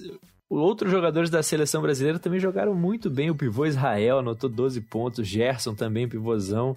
[0.48, 3.30] outros jogadores da seleção brasileira também jogaram muito bem.
[3.30, 6.76] O pivô Israel anotou 12 pontos, Gerson também, pivôzão.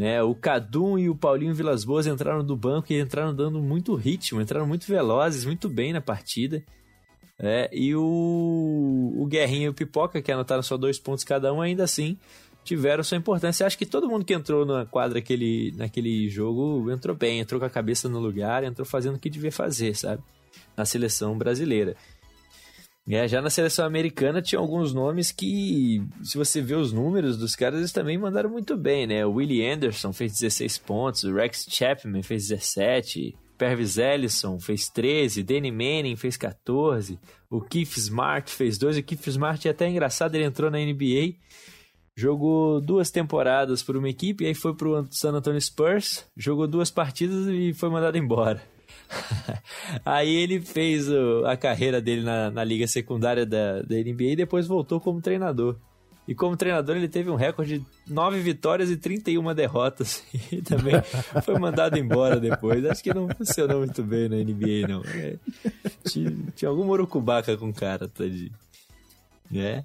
[0.00, 3.94] Né, o Cadum e o Paulinho Vilas Boas entraram do banco e entraram dando muito
[3.94, 6.64] ritmo, entraram muito velozes, muito bem na partida.
[7.38, 11.60] É, e o, o Guerrinha e o Pipoca, que anotaram só dois pontos cada um,
[11.60, 12.16] ainda assim
[12.64, 13.66] tiveram sua importância.
[13.66, 17.66] Acho que todo mundo que entrou na quadra aquele, naquele jogo entrou bem, entrou com
[17.66, 20.22] a cabeça no lugar, entrou fazendo o que devia fazer, sabe?
[20.74, 21.94] Na seleção brasileira.
[23.10, 27.56] É, já na seleção americana tinha alguns nomes que, se você vê os números dos
[27.56, 29.26] caras, eles também mandaram muito bem, né?
[29.26, 35.42] O Willie Anderson fez 16 pontos, o Rex Chapman fez 17, Pervis Ellison fez 13,
[35.42, 37.18] Danny Manning fez 14,
[37.50, 39.00] o Keith Smart fez 12.
[39.00, 41.34] O Keith Smart é até engraçado, ele entrou na NBA,
[42.16, 47.48] jogou duas temporadas por uma equipe, aí foi pro San Antonio Spurs, jogou duas partidas
[47.48, 48.62] e foi mandado embora.
[50.04, 54.36] Aí ele fez o- a carreira dele na, na liga secundária da, da NBA e
[54.36, 55.76] depois voltou como treinador.
[56.28, 60.22] E como treinador ele teve um recorde de 9 vitórias e 31 derrotas.
[60.52, 60.94] E também
[61.44, 62.84] foi mandado embora depois.
[62.84, 65.02] Acho que não funcionou muito bem na NBA, não.
[65.06, 65.36] É,
[66.08, 68.52] tinha, tinha algum urucubaca com o cara, tadinho.
[69.50, 69.84] Né?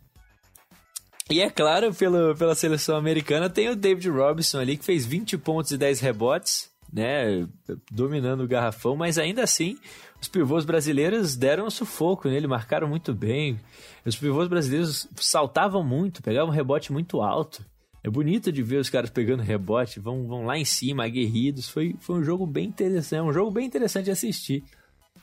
[1.32, 5.40] E é claro, pelo, pela seleção americana, tem o David Robinson ali, que fez 20
[5.40, 7.46] pontos e 10 rebotes, né?
[7.92, 9.78] Dominando o garrafão, mas ainda assim,
[10.22, 13.60] os pivôs brasileiros deram um sufoco nele, marcaram muito bem.
[14.06, 17.66] Os pivôs brasileiros saltavam muito, pegavam um rebote muito alto.
[18.02, 21.68] É bonito de ver os caras pegando rebote, vão, vão lá em cima, aguerridos.
[21.68, 24.64] Foi, foi um jogo bem interessante, um jogo bem interessante de assistir.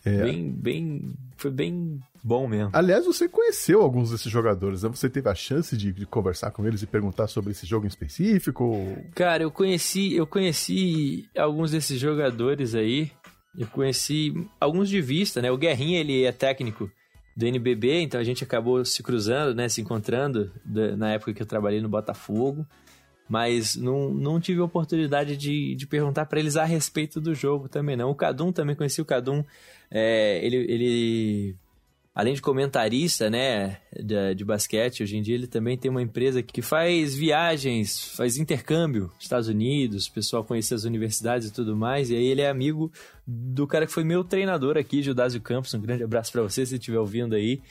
[0.05, 0.25] É.
[0.25, 2.71] Bem, bem, foi bem bom mesmo.
[2.73, 4.89] Aliás, você conheceu alguns desses jogadores, né?
[4.89, 7.89] Você teve a chance de, de conversar com eles e perguntar sobre esse jogo em
[7.89, 8.65] específico?
[8.65, 13.11] ou- Cara, eu conheci, eu conheci alguns desses jogadores aí.
[13.59, 15.51] Eu conheci alguns de vista, né?
[15.51, 16.91] O Guerrinha, ele é técnico
[17.37, 19.69] do NBB, então a gente acabou se cruzando, né?
[19.69, 20.51] Se encontrando
[20.97, 22.67] na época que eu trabalhei no Botafogo.
[23.29, 27.69] Mas não, não tive a oportunidade de, de perguntar para eles a respeito do jogo
[27.69, 28.11] também, não.
[28.11, 29.43] O Cadum também conheci o Cadum.
[29.91, 31.57] é, ele, ele
[32.15, 36.43] além de comentarista, né, de, de basquete, hoje em dia ele também tem uma empresa
[36.43, 42.17] que faz viagens, faz intercâmbio Estados Unidos, pessoal conhece as universidades e tudo mais, e
[42.17, 42.93] aí ele é amigo
[43.27, 46.75] do cara que foi meu treinador aqui, Judásio Campos, um grande abraço pra você se
[46.75, 47.63] estiver ouvindo aí,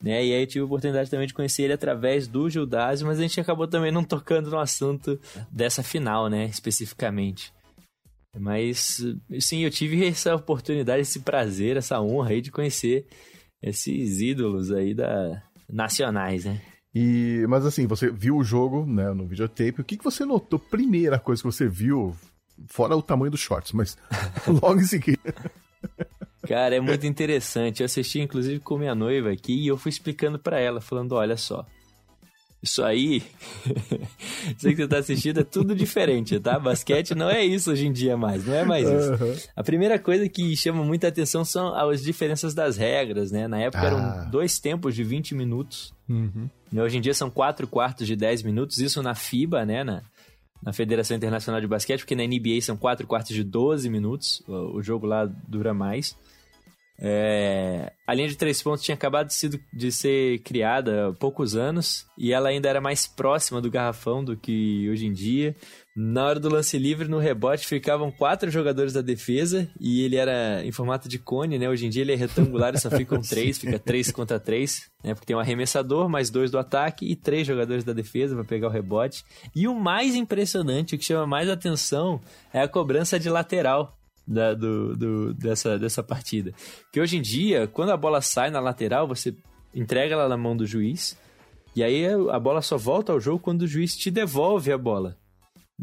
[0.00, 3.18] né, e aí eu tive a oportunidade também de conhecer ele através do Gildásio, mas
[3.18, 5.18] a gente acabou também não tocando no assunto
[5.50, 7.52] dessa final, né, especificamente.
[8.38, 9.04] Mas,
[9.40, 13.04] sim, eu tive essa oportunidade, esse prazer, essa honra aí de conhecer
[13.62, 16.60] esses ídolos aí da nacionais, né?
[16.94, 19.80] E, mas assim, você viu o jogo né, no videotape.
[19.80, 20.58] O que, que você notou?
[20.58, 22.16] Primeira coisa que você viu,
[22.66, 23.96] fora o tamanho dos shorts, mas
[24.48, 25.34] logo em seguida.
[26.46, 27.80] Cara, é muito interessante.
[27.80, 31.36] Eu assisti inclusive com minha noiva aqui e eu fui explicando pra ela, falando: olha
[31.36, 31.66] só,
[32.62, 33.22] isso aí,
[34.56, 36.58] isso aí que você tá assistindo é tudo diferente, tá?
[36.58, 39.12] Basquete não é isso hoje em dia mais, não é mais isso.
[39.54, 43.46] A primeira coisa que chama muita atenção são as diferenças das regras, né?
[43.46, 43.86] Na época Ah.
[43.86, 45.92] eram dois tempos de 20 minutos.
[46.08, 46.48] Uhum.
[46.72, 49.84] E Hoje em dia são quatro quartos de 10 minutos, isso na FIBA, né?
[49.84, 50.02] Na,
[50.62, 54.78] na Federação Internacional de Basquete, porque na NBA são 4 quartos de 12 minutos, o,
[54.78, 56.16] o jogo lá dura mais.
[57.00, 61.54] É, a linha de três pontos tinha acabado de, sido- de ser criada há poucos
[61.54, 65.54] anos e ela ainda era mais próxima do garrafão do que hoje em dia.
[65.96, 70.64] Na hora do lance livre, no rebote, ficavam quatro jogadores da defesa e ele era
[70.64, 71.68] em formato de cone, né?
[71.68, 75.12] Hoje em dia ele é retangular e só ficam três, fica três contra três, né?
[75.14, 78.68] Porque tem um arremessador, mais dois do ataque e três jogadores da defesa para pegar
[78.68, 79.24] o rebote.
[79.54, 82.20] E o mais impressionante, o que chama mais atenção,
[82.52, 83.97] é a cobrança de lateral
[84.28, 86.52] da- do, do- dessa, dessa partida.
[86.92, 89.34] Que hoje em dia, quando a bola sai na lateral, você
[89.74, 91.16] entrega ela na mão do juiz,
[91.74, 95.16] e aí a bola só volta ao jogo quando o juiz te devolve a bola.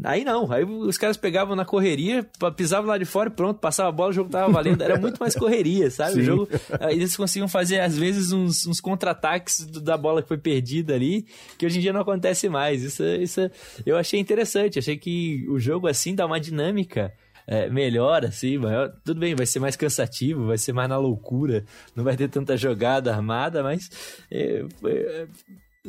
[0.04, 3.88] Aí não, aí os caras pegavam na correria, pisavam lá de fora e pronto, passava
[3.88, 4.82] a bola, o jogo tava valendo.
[4.82, 6.12] Era muito mais correria, sabe?
[6.12, 6.20] Sim.
[6.20, 6.48] O jogo,
[6.80, 11.24] aí eles conseguiam fazer, às vezes, uns, uns contra-ataques da bola que foi perdida ali,
[11.56, 12.82] que hoje em dia não acontece mais.
[12.82, 13.50] Isso, isso
[13.86, 17.10] eu achei interessante, achei que o jogo assim dá uma dinâmica
[17.46, 18.92] é, melhor, assim, maior.
[19.04, 22.56] Tudo bem, vai ser mais cansativo, vai ser mais na loucura, não vai ter tanta
[22.56, 23.88] jogada armada, mas
[24.30, 25.26] é, é,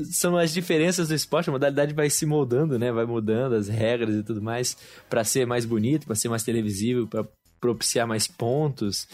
[0.04, 2.92] são as diferenças do esporte, a modalidade vai se moldando, né?
[2.92, 4.78] Vai mudando as regras e tudo mais
[5.10, 7.26] para ser mais bonito, para ser mais televisível, para
[7.60, 9.08] propiciar mais pontos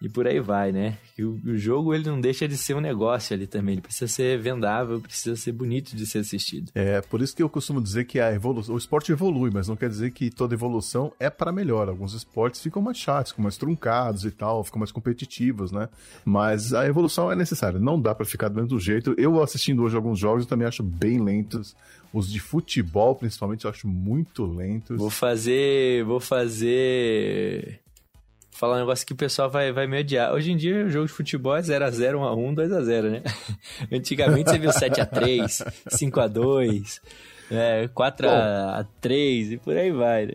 [0.00, 0.96] e por aí vai, né?
[1.16, 4.06] E o, o jogo ele não deixa de ser um negócio ali também, ele precisa
[4.06, 6.70] ser vendável, precisa ser bonito de ser assistido.
[6.74, 9.76] É, por isso que eu costumo dizer que a evolução, o esporte evolui, mas não
[9.76, 11.88] quer dizer que toda evolução é para melhor.
[11.88, 15.88] Alguns esportes ficam mais chatos, ficam mais truncados e tal, ficam mais competitivos, né?
[16.24, 19.14] Mas a evolução é necessária, não dá para ficar do mesmo jeito.
[19.18, 21.74] Eu assistindo hoje alguns jogos, eu também acho bem lentos.
[22.12, 24.96] Os de futebol, principalmente, eu acho muito lentos.
[24.96, 26.04] Vou fazer.
[26.04, 27.80] Vou fazer.
[28.58, 30.32] Falar um negócio que o pessoal vai, vai me odiar.
[30.32, 33.22] Hoje em dia, o jogo de futebol é 0x0, 1x1, 2x0, né?
[33.92, 37.00] Antigamente você viu 7x3, 5x2,
[37.52, 40.26] é, 4x3 e por aí vai.
[40.26, 40.32] né?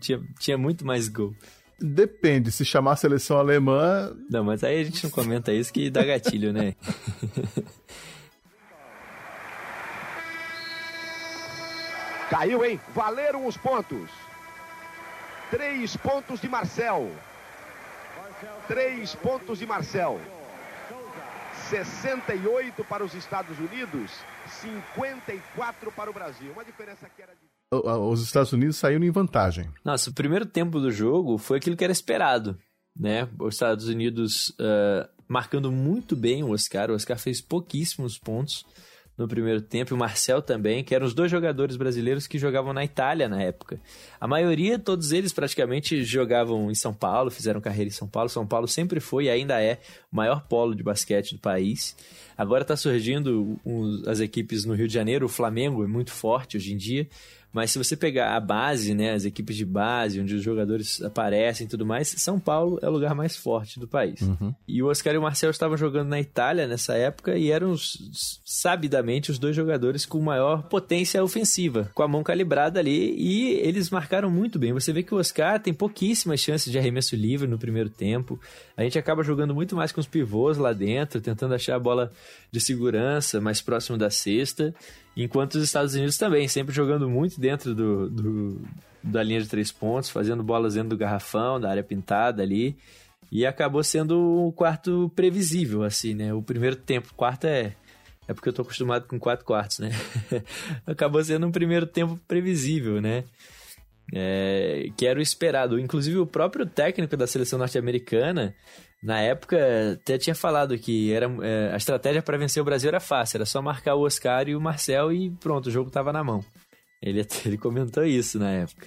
[0.00, 1.32] Tinha, tinha muito mais gol.
[1.80, 5.90] Depende, se chamar a seleção alemã, Não, mas aí a gente não comenta isso que
[5.90, 6.74] dá gatilho, né?
[12.28, 12.80] Caiu, hein?
[12.92, 14.10] Valeram os pontos.
[15.52, 17.14] Três pontos de Marcel.
[18.66, 20.18] Três pontos de Marcel.
[21.68, 24.10] 68 para os Estados Unidos,
[24.46, 26.50] 54 para o Brasil.
[26.52, 29.70] Uma diferença que era de os Estados Unidos saíram em vantagem.
[29.84, 32.58] Nossa, o primeiro tempo do jogo foi aquilo que era esperado,
[32.98, 33.28] né?
[33.38, 36.90] Os Estados Unidos ah, marcando muito bem o Oscar.
[36.90, 38.64] O Oscar fez pouquíssimos pontos
[39.16, 39.92] no primeiro tempo.
[39.92, 43.42] E o Marcel também, que eram os dois jogadores brasileiros que jogavam na Itália na
[43.42, 43.80] época.
[44.20, 48.28] A maioria, todos eles praticamente jogavam em São Paulo, fizeram carreira em São Paulo.
[48.28, 51.96] São Paulo sempre foi e ainda é o maior polo de basquete do país.
[52.36, 53.60] Agora está surgindo
[54.06, 55.26] as equipes no Rio de Janeiro.
[55.26, 57.06] O Flamengo é muito forte hoje em dia.
[57.52, 61.66] Mas se você pegar a base, né, as equipes de base, onde os jogadores aparecem
[61.66, 64.20] e tudo mais, São Paulo é o lugar mais forte do país.
[64.66, 67.74] E o Oscar e o Marcel estavam jogando na Itália nessa época e eram,
[68.44, 73.90] sabidamente, os dois jogadores com maior potência ofensiva, com a mão calibrada ali, e eles
[73.90, 74.72] marcaram muito bem.
[74.72, 78.40] Você vê que o Oscar tem pouquíssimas chances de arremesso livre no primeiro tempo.
[78.76, 82.10] A gente acaba jogando muito mais com os pivôs lá dentro, tentando achar a bola
[82.50, 84.74] de segurança mais próximo da cesta.
[85.16, 88.60] Enquanto os Estados Unidos também, sempre jogando muito dentro do, do-
[89.02, 92.76] da linha de três pontos, fazendo bolas dentro do garrafão, da área pintada ali.
[93.30, 96.32] E acabou sendo um quarto previsível, assim, né?
[96.34, 97.74] O primeiro tempo, o quarto é.
[98.28, 99.90] É porque eu tô acostumado com quatro quartos, né?
[100.86, 103.24] acabou sendo um primeiro tempo previsível, né?
[104.14, 105.78] É, que era o esperado.
[105.78, 108.54] Inclusive, o próprio técnico da seleção norte-americana,
[109.02, 109.58] na época,
[109.94, 113.44] até tinha falado que era, é, a estratégia para vencer o Brasil era fácil, era
[113.44, 116.44] só marcar o Oscar e o Marcel e pronto, o jogo tava na mão.
[117.02, 118.86] Ele, ele comentou isso na época.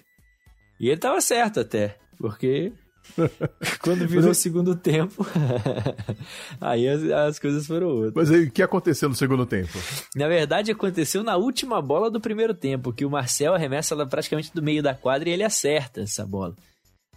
[0.79, 2.71] E ele tava certo até, porque
[3.81, 5.25] quando virou o segundo tempo,
[6.61, 8.13] aí as, as coisas foram outras.
[8.15, 9.77] Mas aí, o que aconteceu no segundo tempo?
[10.15, 14.53] Na verdade, aconteceu na última bola do primeiro tempo, que o Marcel arremessa ela praticamente
[14.53, 16.55] do meio da quadra e ele acerta essa bola,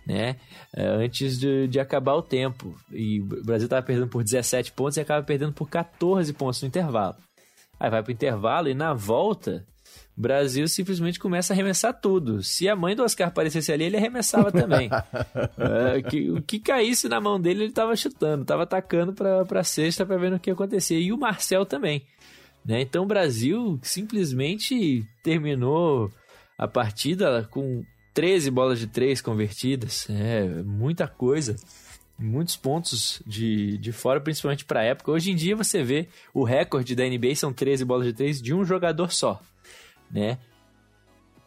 [0.09, 0.37] né?
[0.75, 2.75] É, antes de, de acabar o tempo.
[2.91, 6.67] E o Brasil estava perdendo por 17 pontos e acaba perdendo por 14 pontos no
[6.69, 7.15] intervalo.
[7.79, 9.65] Aí vai pro intervalo e na volta,
[10.17, 12.43] o Brasil simplesmente começa a arremessar tudo.
[12.43, 14.89] Se a mãe do Oscar aparecesse ali, ele arremessava também.
[15.59, 19.63] É, que- o que caísse na mão dele, ele tava chutando, tava atacando pra, pra
[19.63, 20.99] cesta pra ver o que acontecia.
[20.99, 22.03] E o Marcel também.
[22.65, 22.81] né?
[22.81, 26.11] Então o Brasil simplesmente terminou
[26.57, 27.83] a partida com
[28.21, 30.09] 13 bolas de três convertidas.
[30.11, 31.55] É muita coisa.
[32.19, 35.13] Muitos pontos de, de fora, principalmente para a época.
[35.13, 38.53] Hoje em dia você vê o recorde da NBA são 13 bolas de três de
[38.53, 39.41] um jogador só,
[40.11, 40.37] né?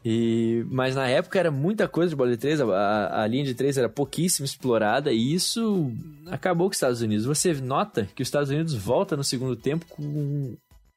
[0.03, 3.53] E, mas na época era muita coisa de bola de três, a, a- linha de
[3.53, 5.91] três era pouquíssimo explorada e isso
[6.27, 7.25] acabou com os Estados Unidos.
[7.25, 10.55] Você nota que os Estados Unidos volta no segundo tempo com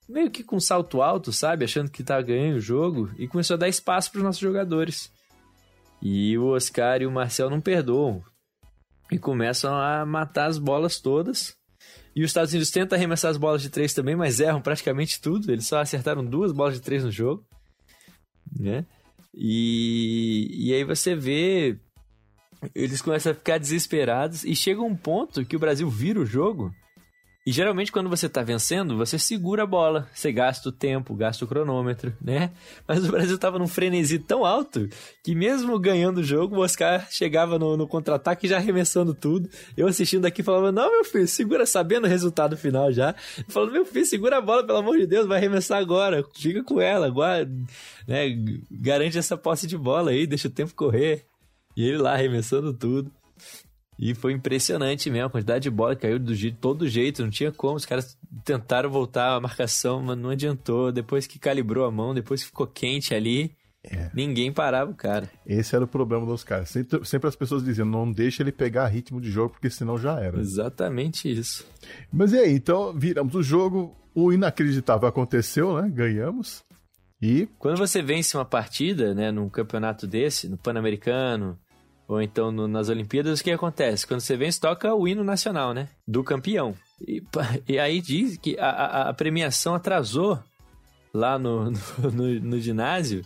[0.09, 1.64] meio que com um salto alto, sabe?
[1.64, 5.12] Achando que tá ganhando o jogo e começou a dar espaço para os nossos jogadores.
[6.05, 8.22] E o Oscar e o Marcel não perdoam
[9.11, 11.57] e começam a matar as bolas todas.
[12.14, 15.50] E os Estados Unidos tentam arremessar as bolas de três também, mas erram praticamente tudo.
[15.50, 17.44] Eles só acertaram duas bolas de três no jogo,
[18.55, 18.84] né?
[19.34, 21.80] E, e aí você vê
[22.74, 26.72] eles começam a ficar desesperados e chega um ponto que o Brasil vira o jogo.
[27.47, 31.45] E geralmente quando você tá vencendo, você segura a bola, você gasta o tempo, gasta
[31.45, 32.51] o cronômetro, né?
[32.88, 34.88] Mas o Brasil tava num frenesi tão alto
[35.22, 39.51] que mesmo ganhando o jogo, o Oscar chegava no, no contra-ataque já arremessando tudo.
[39.76, 43.14] Eu assistindo daqui falava, não, meu filho, segura, sabendo o resultado final já.
[43.49, 46.24] Falando, meu filho, segura a bola, pelo amor de Deus, vai arremessar agora.
[46.34, 47.53] Fica com ela, guarda,
[48.09, 48.30] né?
[48.70, 51.26] garante essa posse de bola aí, deixa o tempo correr.
[51.76, 53.12] E ele lá arremessando tudo.
[53.99, 57.30] E foi impressionante mesmo, a quantidade de bola que caiu do jeito, todo jeito, não
[57.30, 57.76] tinha como.
[57.76, 60.90] Os caras tentaram voltar a marcação, mas não adiantou.
[60.90, 63.53] Depois que calibrou a mão, depois que ficou quente ali,
[63.84, 64.11] É.
[64.14, 65.30] ninguém parava o cara.
[65.47, 66.70] Esse era o problema dos caras.
[66.70, 70.18] Sempre, sempre as pessoas diziam, não deixa ele pegar ritmo de jogo, porque senão já
[70.18, 70.40] era.
[70.40, 71.64] Exatamente isso.
[72.12, 75.88] Mas e aí, então viramos o jogo, o inacreditável aconteceu, né?
[75.88, 76.64] Ganhamos.
[77.22, 81.59] E Quando você vence uma partida, né, num campeonato desse, no Pan-Americano,
[82.09, 84.07] ou então no- nas Olimpíadas, o que acontece?
[84.07, 85.88] Quando você vence, toca o hino nacional, né?
[86.07, 86.74] Do campeão.
[87.07, 87.22] E,
[87.68, 90.38] e aí diz que a, a- a premiação atrasou
[91.12, 91.78] lá no, no,
[92.12, 93.24] no- no ginásio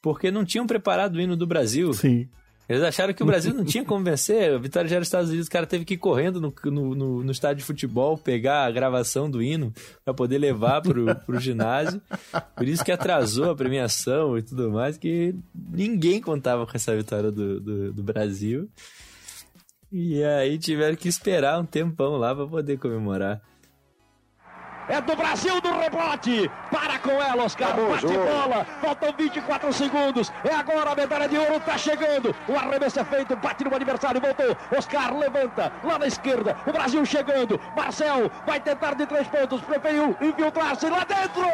[0.00, 1.92] porque não tinham preparado o hino do Brasil.
[1.94, 2.28] sim,
[2.72, 4.54] Eles acharam que o Brasil não tinha como vencer.
[4.54, 5.46] A vitória já era dos Estados Unidos.
[5.46, 8.70] O cara teve que ir correndo no, no, no- no estádio de futebol, pegar a
[8.70, 9.72] gravação do hino
[10.04, 12.00] para poder levar pro, pro ginásio.
[12.56, 17.30] Por isso que atrasou a premiação e tudo mais, que ninguém contava com essa vitória
[17.30, 18.68] do, do, do Brasil.
[19.90, 23.42] E aí tiveram que esperar um tempão lá para poder comemorar.
[24.88, 26.50] É do Brasil do rebote.
[26.70, 27.74] Para com ela, Oscar.
[27.74, 28.66] Bate bola.
[28.80, 30.32] Faltam 24 segundos.
[30.44, 32.34] É agora a medalha de ouro está chegando.
[32.48, 33.36] O arremesso é feito.
[33.36, 34.20] Bate no adversário.
[34.20, 34.56] Voltou.
[34.76, 35.72] Oscar levanta.
[35.84, 36.56] Lá na esquerda.
[36.66, 37.60] O Brasil chegando.
[37.76, 39.60] Marcel vai tentar de três pontos.
[39.62, 41.44] Preferiu infiltrar-se lá dentro.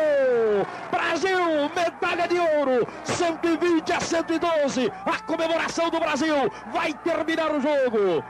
[0.90, 2.88] Brasil, medalha de ouro.
[3.04, 4.92] 120 a 112.
[5.04, 6.50] A comemoração do Brasil.
[6.72, 8.24] Vai terminar o jogo.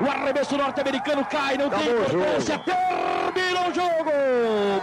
[0.00, 2.58] O arremesso norte-americano cai, não tem importância.
[2.58, 4.10] Termina o jogo!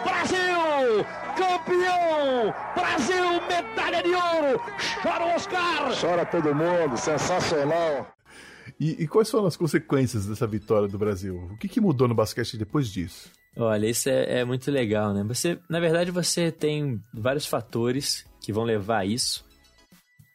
[0.04, 1.06] Brasil!
[1.36, 2.54] Campeão!
[2.76, 4.62] Brasil, medalha de ouro!
[5.02, 6.00] Chora o Oscar!
[6.00, 8.08] Chora todo mundo, sensacional.
[8.80, 11.50] E, e quais foram as consequências dessa vitória do Brasil?
[11.52, 13.30] O que, que mudou no basquete depois disso?
[13.58, 15.24] Olha, isso é, é muito legal, né?
[15.28, 19.46] Você, na verdade, você tem vários fatores que vão levar a isso,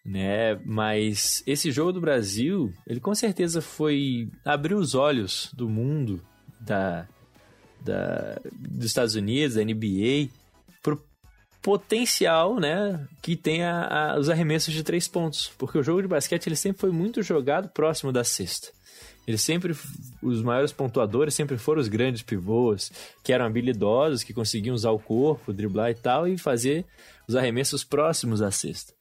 [0.06, 0.54] né?
[0.64, 6.22] Mas esse jogo do Brasil, ele com certeza foi abrir os olhos do mundo,
[6.60, 7.06] da,
[7.84, 10.28] da dos Estados Unidos, da NBA,
[10.82, 11.02] pro
[11.60, 16.06] potencial, né, que tem a- a- os arremessos de três pontos, porque o jogo de
[16.06, 18.68] basquete ele sempre foi muito jogado próximo da cesta.
[19.26, 19.74] Eles sempre,
[20.22, 22.92] os maiores pontuadores sempre foram os grandes pivôs,
[23.24, 26.84] que eram habilidosos, que conseguiam usar o corpo, driblar e tal, e fazer
[27.26, 28.94] os arremessos próximos à cesta.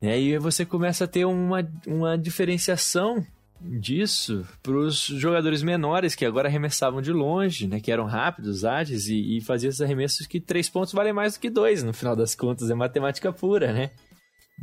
[0.00, 3.24] E aí você começa a ter uma, uma diferenciação
[3.60, 9.08] disso para os jogadores menores que agora arremessavam de longe, né, que eram rápidos, ágeis
[9.08, 12.14] e, e faziam esses arremessos que três pontos valem mais do que dois, no final
[12.14, 13.90] das contas, é matemática pura, né?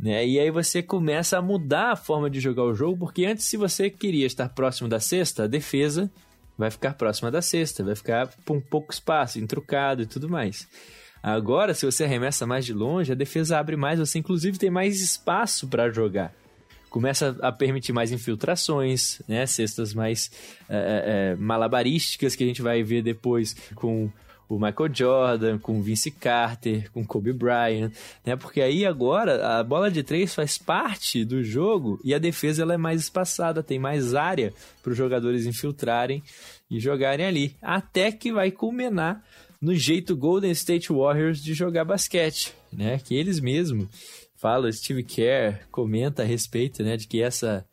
[0.00, 0.26] né?
[0.26, 3.56] E aí você começa a mudar a forma de jogar o jogo, porque antes, se
[3.56, 6.10] você queria estar próximo da cesta, a defesa
[6.56, 10.68] vai ficar próxima da cesta, vai ficar com pouco espaço, intrucado e tudo mais.
[11.26, 15.00] Agora, se você arremessa mais de longe, a defesa abre mais, você inclusive tem mais
[15.00, 16.34] espaço para jogar.
[16.90, 19.46] Começa a permitir mais infiltrações, né?
[19.46, 20.30] Cestas mais
[20.68, 24.10] é, é, malabarísticas que a gente vai ver depois com
[24.46, 27.90] o Michael Jordan, com o Vince Carter, com Kobe Bryant,
[28.22, 28.36] né?
[28.36, 32.74] Porque aí agora a bola de três faz parte do jogo e a defesa ela
[32.74, 34.52] é mais espaçada, tem mais área
[34.82, 36.22] para os jogadores infiltrarem
[36.70, 39.24] e jogarem ali, até que vai culminar
[39.64, 42.98] no jeito Golden State Warriors de jogar basquete, né?
[43.02, 43.88] Que eles mesmos
[44.36, 47.64] falam, Steve Kerr comenta a respeito, né, de que essa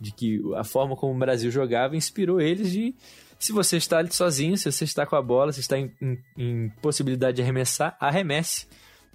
[0.00, 2.94] de que a forma como o Brasil jogava inspirou eles de
[3.38, 6.18] se você está ali sozinho, se você está com a bola, se está em, em-
[6.38, 8.66] em possibilidade de arremessar, arremesse.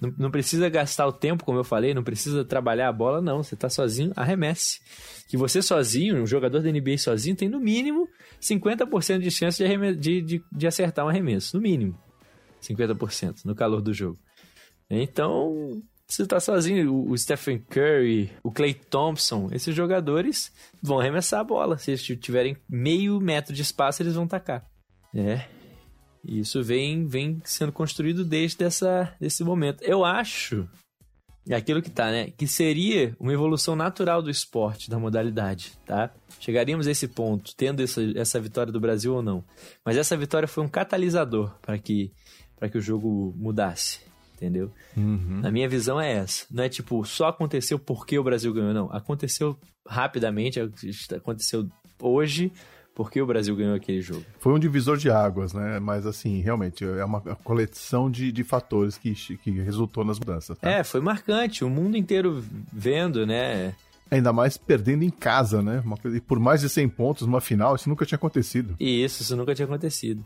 [0.01, 3.41] Não, não precisa gastar o tempo, como eu falei, não precisa trabalhar a bola, não.
[3.41, 4.79] Você está sozinho, arremesse.
[5.29, 8.07] Que você sozinho, um jogador da NBA sozinho, tem no mínimo
[8.41, 11.55] 50% de chance de, de, de, de acertar um arremesso.
[11.55, 11.97] No mínimo.
[12.68, 14.20] 50% no calor do jogo.
[14.89, 20.51] Então, você tá sozinho, o, o Stephen Curry, o Clay Thompson, esses jogadores
[20.82, 21.78] vão arremessar a bola.
[21.78, 24.66] Se eles tiverem meio metro de espaço, eles vão tacar.
[25.13, 25.45] É.
[26.24, 29.84] E Isso vem, vem sendo construído desde essa, esse momento.
[29.84, 30.68] Eu acho,
[31.47, 32.32] é aquilo que tá, né?
[32.36, 36.11] Que seria uma evolução natural do esporte, da modalidade, tá?
[36.39, 39.43] Chegaríamos a esse ponto, tendo essa, essa vitória do Brasil ou não.
[39.86, 42.11] Mas essa vitória foi um catalisador para que,
[42.57, 43.99] para que o jogo mudasse,
[44.35, 44.71] entendeu?
[44.95, 46.45] Na minha visão é essa.
[46.51, 48.91] Não é tipo, só aconteceu porque o Brasil ganhou, não.
[48.91, 50.59] Aconteceu rapidamente,
[51.15, 51.67] aconteceu
[52.01, 52.51] hoje
[52.95, 54.23] porque o Brasil ganhou aquele jogo.
[54.39, 55.79] Foi um divisor de águas, né?
[55.79, 60.57] Mas assim, realmente, é uma coleção de, de fatores que, que resultou nas mudanças.
[60.57, 60.71] tá?
[60.71, 62.41] É, foi marcante, o mundo inteiro
[62.71, 63.75] vendo, né?
[64.09, 65.81] Ainda mais perdendo em casa, né?
[65.83, 68.75] Uma e por mais de 100 pontos numa final, isso nunca tinha acontecido.
[68.79, 70.25] E isso, isso nunca tinha acontecido.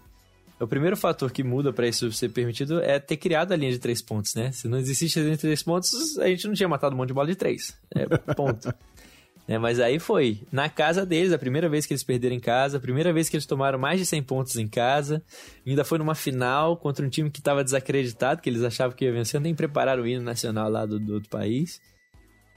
[0.60, 3.80] O primeiro fator que muda para isso ser permitido é ter criado a linha de
[3.80, 4.52] três pontos, né?
[4.52, 7.08] Se não existisse a linha de três pontos, a gente não tinha matado um monte
[7.08, 7.78] de bola de três.
[7.96, 8.74] É, ponto.
[9.48, 12.78] É, mas aí foi, na casa deles, a primeira vez que eles perderam em casa,
[12.78, 15.24] a primeira vez que eles tomaram mais de 100 pontos em casa,
[15.66, 19.12] ainda foi numa final contra um time que estava desacreditado, que eles achavam que ia
[19.12, 21.82] vencer, nem prepararam o hino nacional lá do, do outro país.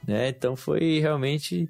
[0.07, 0.29] Né?
[0.29, 1.67] Então foi realmente,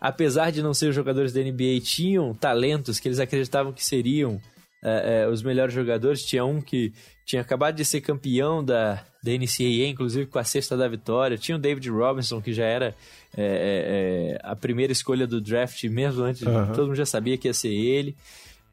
[0.00, 4.40] apesar de não ser os jogadores da NBA, tinham talentos que eles acreditavam que seriam
[4.82, 6.24] é, é, os melhores jogadores.
[6.24, 6.92] Tinha um que
[7.24, 11.38] tinha acabado de ser campeão da, da NCAA, inclusive com a sexta da vitória.
[11.38, 12.94] Tinha o David Robinson, que já era
[13.36, 16.72] é, é, é, a primeira escolha do draft, mesmo antes, Aham.
[16.72, 18.16] todo mundo já sabia que ia ser ele.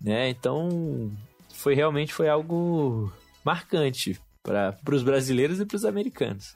[0.02, 0.30] Né?
[0.30, 1.12] Então,
[1.54, 3.12] foi realmente foi algo
[3.44, 6.56] marcante para os brasileiros e para os americanos.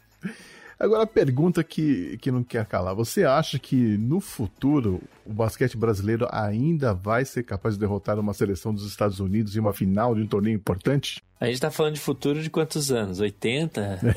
[0.81, 2.95] Agora, a pergunta que, que não quer calar.
[2.95, 8.33] Você acha que no futuro o basquete brasileiro ainda vai ser capaz de derrotar uma
[8.33, 11.21] seleção dos Estados Unidos em uma final de um torneio importante?
[11.39, 13.19] A gente tá falando de futuro de quantos anos?
[13.19, 13.79] 80?
[13.79, 14.15] É.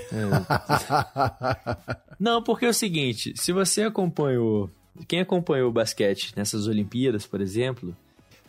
[2.19, 4.71] Não, porque é o seguinte, se você acompanhou,
[5.07, 7.95] quem acompanhou o basquete nessas Olimpíadas, por exemplo,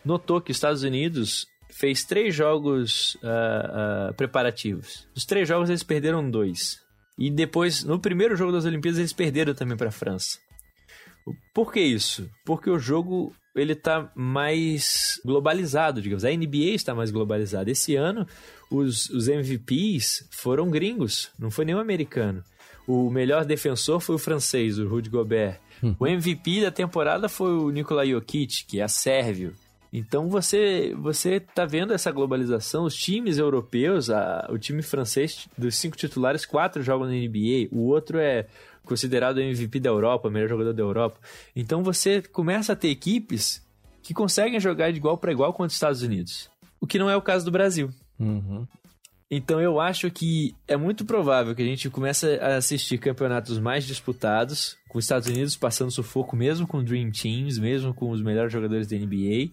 [0.06, 5.06] notou que os Estados Unidos fez três jogos ah, ah, preparativos.
[5.14, 6.85] Os três jogos eles perderam dois.
[7.18, 10.38] E depois, no primeiro jogo das Olimpíadas, eles perderam também para a França.
[11.54, 12.30] Por que isso?
[12.46, 16.26] Porque o jogo ele tá mais globalizado, digamos.
[16.26, 17.72] A NBA está mais globalizada.
[17.72, 18.28] Esse ano,
[18.70, 22.44] os, os MVPs foram gringos, não foi nenhum americano.
[22.88, 25.60] O melhor defensor foi o francês, o Rudy Gobert.
[26.00, 29.54] O MVP da temporada foi o Nikola Jokic, que é sérvio.
[29.98, 35.76] Então você você tá vendo essa globalização, os times europeus, a- o time francês dos
[35.76, 38.46] cinco titulares, quatro jogam na NBA, o outro é
[38.84, 41.20] considerado MVP da Europa, o melhor jogador da Europa.
[41.56, 43.64] Então você começa a ter equipes
[44.04, 46.50] que conseguem jogar de igual para igual contra os Estados Unidos.
[46.80, 47.90] O que não é o caso do Brasil.
[49.32, 53.84] Então eu acho que é muito provável que a gente comece a assistir campeonatos mais
[53.86, 58.54] disputados, com os Estados Unidos passando sufoco mesmo com Dream Teams, mesmo com os melhores
[58.54, 59.50] jogadores da NBA,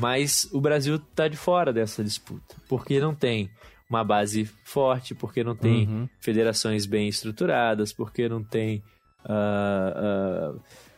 [0.00, 3.50] mas o Brasil tá de fora dessa disputa, porque não tem
[3.88, 8.82] uma base forte, porque não tem federações bem estruturadas, porque não tem
[9.24, 10.54] ah, ah,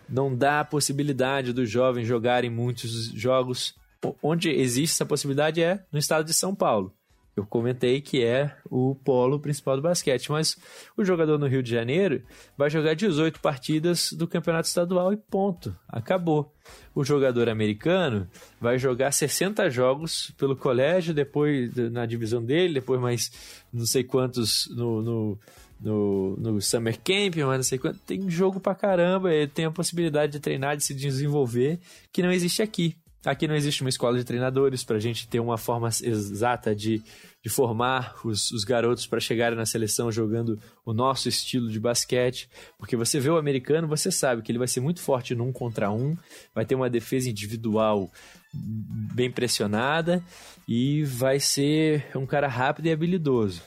[0.09, 3.75] não dá a possibilidade dos jovens jogarem muitos jogos.
[4.23, 6.95] Onde existe essa possibilidade é no estado de São Paulo.
[7.37, 10.57] Eu comentei que é o polo principal do basquete, mas
[10.97, 12.22] o jogador no Rio de Janeiro
[12.57, 15.76] vai jogar 18 partidas do campeonato estadual e ponto.
[15.87, 16.51] Acabou.
[16.95, 18.26] O jogador americano
[18.59, 23.30] vai jogar 60 jogos pelo colégio, depois na divisão dele, depois mais
[23.70, 25.39] não sei quantos no, no,
[25.78, 27.99] no, no Summer Camp, mas não sei quanto.
[27.99, 31.78] Tem jogo pra caramba, tem a possibilidade de treinar, de se desenvolver,
[32.11, 32.97] que não existe aqui.
[33.27, 37.03] Aqui não existe uma escola de treinadores para a gente ter uma forma exata de,
[37.43, 42.49] de formar os, os garotos para chegarem na seleção jogando o nosso estilo de basquete.
[42.79, 45.91] Porque você vê o americano, você sabe que ele vai ser muito forte num contra
[45.91, 46.16] um,
[46.55, 48.09] vai ter uma defesa individual
[48.55, 50.22] bem pressionada
[50.68, 53.61] e vai ser um cara rápido e habilidoso,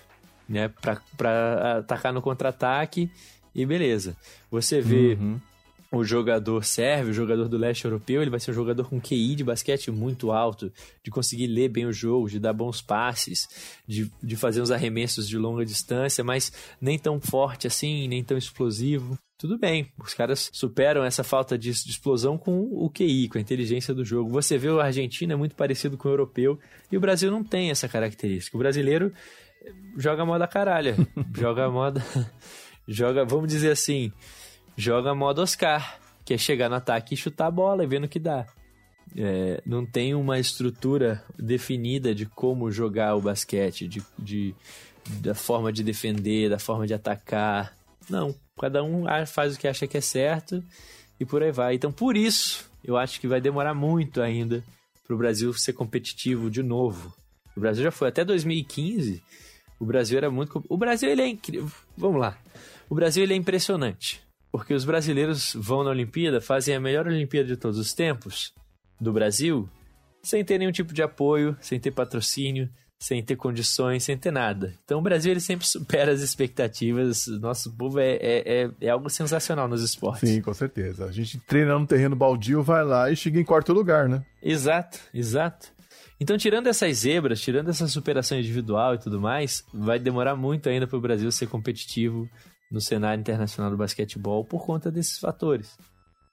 [0.48, 0.72] né?
[1.18, 3.12] Para atacar no contra-ataque
[3.54, 4.16] e beleza.
[4.50, 5.18] Você vê
[5.92, 9.36] o jogador sérvio, o jogador do leste europeu, ele vai ser um jogador com QI
[9.36, 10.72] de basquete muito alto,
[11.04, 13.48] de conseguir ler bem o jogo, de dar bons passes,
[13.88, 18.38] de, de fazer uns arremessos de longa distância, mas nem tão forte assim, nem tão
[18.38, 19.18] explosivo.
[19.40, 23.94] Tudo bem, os caras superam essa falta de, explosão com o QI, com a inteligência
[23.94, 24.30] do jogo.
[24.30, 26.60] Você vê o Argentina é muito parecido com o europeu
[26.92, 28.56] e o Brasil não tem essa característica.
[28.56, 29.12] O brasileiro
[29.98, 30.96] joga a moda caralha,
[31.36, 32.06] joga a moda,
[32.86, 34.12] joga, vamos dizer assim,
[34.80, 38.08] joga modo Oscar, que é chegar no ataque e chutar a bola e ver no
[38.08, 38.48] que dá.
[39.18, 44.56] É, não tem uma estrutura definida de como jogar o basquete, de, de-
[45.22, 47.76] da forma de defender, da forma de atacar.
[48.10, 50.64] Não, cada um faz o que acha que é certo
[51.20, 51.74] e por aí vai.
[51.76, 54.64] Então, por isso, eu acho que vai demorar muito ainda
[55.06, 57.14] para o Brasil ser competitivo de novo.
[57.58, 59.22] O Brasil já foi até 2015.
[59.80, 60.64] O Brasil era muito.
[60.70, 61.72] O Brasil ele é incrível.
[61.98, 62.38] Vamos lá.
[62.88, 64.22] O Brasil ele é impressionante.
[64.52, 68.54] Porque os brasileiros vão na Olimpíada, fazem a melhor Olimpíada de todos os tempos
[69.00, 69.70] do Brasil,
[70.24, 72.70] sem ter nenhum tipo de apoio, sem ter patrocínio,
[73.00, 74.74] sem ter condições, sem ter nada.
[74.84, 77.28] Então o Brasil ele sempre supera as expectativas.
[77.28, 80.30] Nosso povo é, é, é, é algo sensacional nos esportes.
[80.30, 81.06] Sim, com certeza.
[81.06, 84.24] A gente treina no terreno baldio, vai lá e chega em quarto lugar, né?
[84.44, 85.80] Exato, exato.
[86.22, 90.86] Então, tirando essas zebras, tirando essa superação individual e tudo mais, vai demorar muito ainda
[90.86, 92.30] para o Brasil ser competitivo
[92.72, 95.78] no cenário internacional do basquetebol por conta desses fatores.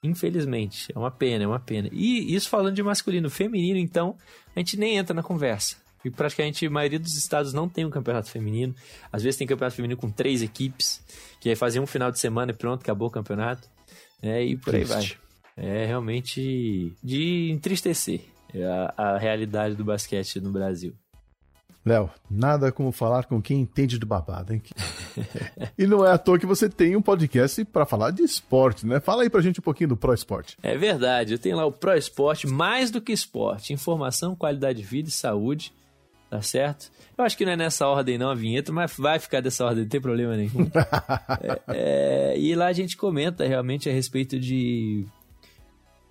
[0.03, 1.89] Infelizmente, é uma pena, é uma pena.
[1.91, 4.15] E isso falando de masculino, feminino, então,
[4.55, 5.77] a gente nem entra na conversa.
[6.05, 8.73] E praticamente a maioria dos estados não tem um campeonato feminino.
[9.11, 11.03] Às vezes tem campeonato feminino com três equipes,
[11.41, 13.67] que aí fazem um final de semana e pronto, acabou o campeonato.
[14.21, 14.99] É, e por aí vai.
[14.99, 15.19] Triste.
[15.55, 18.21] É realmente de entristecer
[18.95, 20.93] a, a realidade do basquete no Brasil.
[21.87, 24.61] Léo, nada como falar com quem entende do babado, hein?
[25.79, 28.99] e não é à toa que você tem um podcast pra falar de esporte, né?
[28.99, 30.57] Fala aí pra gente um pouquinho do Pro Esporte.
[30.61, 34.85] É verdade, eu tenho lá o Pro Esporte, mais do que esporte, informação, qualidade de
[34.85, 35.71] vida e saúde,
[36.29, 36.91] tá certo?
[37.17, 39.83] Eu acho que não é nessa ordem não a vinheta, mas vai ficar dessa ordem,
[39.83, 40.69] não tem problema nenhum.
[41.39, 45.05] É, é, e lá a gente comenta realmente a respeito de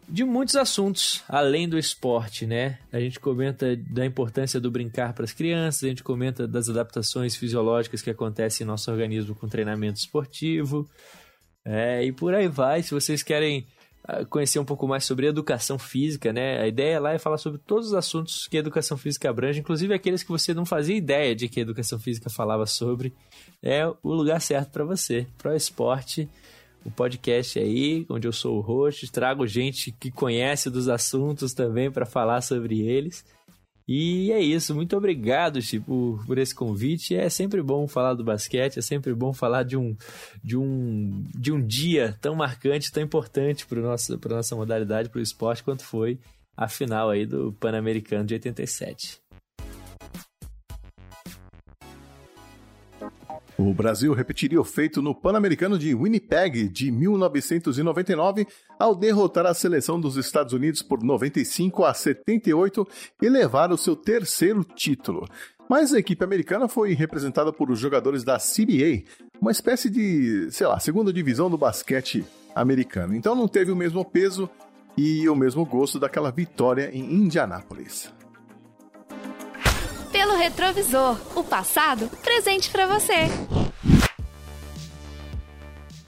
[0.09, 2.79] de muitos assuntos além do esporte, né?
[2.93, 7.37] A gente comenta da importância do brincar para as crianças, a gente comenta das adaptações
[7.37, 10.89] fisiológicas que acontecem em nosso organismo com treinamento esportivo,
[11.65, 12.83] é, e por aí vai.
[12.83, 13.67] Se vocês querem
[14.05, 16.61] ah, conhecer um pouco mais sobre educação física, né?
[16.61, 19.93] A ideia lá é falar sobre todos os assuntos que a educação física abrange, inclusive
[19.93, 23.13] aqueles que você não fazia ideia de que a educação física falava sobre.
[23.61, 25.27] É o lugar certo para você.
[25.37, 26.29] Pro Esporte,
[26.85, 31.91] o podcast aí, onde eu sou o host, trago gente que conhece dos assuntos também
[31.91, 33.25] para falar sobre eles.
[33.89, 37.15] E é isso, muito obrigado, Chico, por esse convite.
[37.15, 39.97] É sempre bom falar do basquete, é sempre bom falar de um,
[40.43, 45.23] de um, de um dia tão marcante, tão importante para nossa, nossa modalidade, para o
[45.23, 46.19] esporte, quanto foi
[46.57, 49.21] a final aí do Pan-Americano de 87.
[53.59, 58.47] O Brasil repetiria o feito no Pan-Americano de Winnipeg de 1999
[58.79, 62.87] ao derrotar a seleção dos Estados Unidos por 95 a 78
[63.23, 65.27] e levar o seu terceiro título.
[65.71, 69.05] Mas a equipe americana foi representada por jogadores da CBA,
[69.41, 73.17] uma espécie de, sei lá, segunda divisão do basquete americano.
[73.17, 74.51] Então não teve o mesmo peso
[74.99, 78.15] e o mesmo gosto daquela vitória em Indianápolis.
[80.17, 83.29] Pelo retrovisor, o passado presente pra você.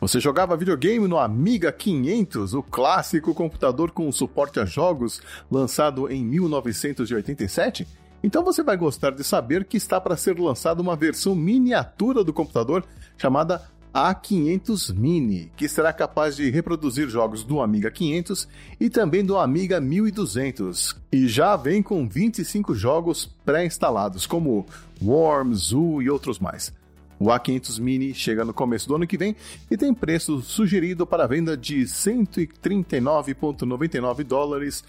[0.00, 5.20] Você jogava videogame no Amiga 500, o clássico computador com suporte a jogos
[5.50, 7.86] lançado em 1987?
[8.22, 12.32] Então você vai gostar de saber que está para ser lançada uma versão miniatura do
[12.32, 12.86] computador
[13.18, 13.60] chamada
[13.92, 18.48] A500 Mini, que será capaz de reproduzir jogos do Amiga 500
[18.78, 24.66] e também do Amiga 1200, e já vem com 25 jogos pré-instalados, como
[25.02, 26.72] Worm, Zoo e outros mais.
[27.18, 29.34] O A500 Mini chega no começo do ano que vem
[29.70, 34.84] e tem preço sugerido para venda de 139,99 dólares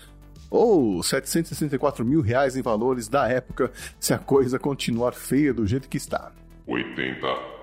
[0.49, 5.89] ou 764 mil reais em valores da época, se a coisa continuar feia do jeito
[5.89, 6.31] que está.
[6.67, 7.58] 80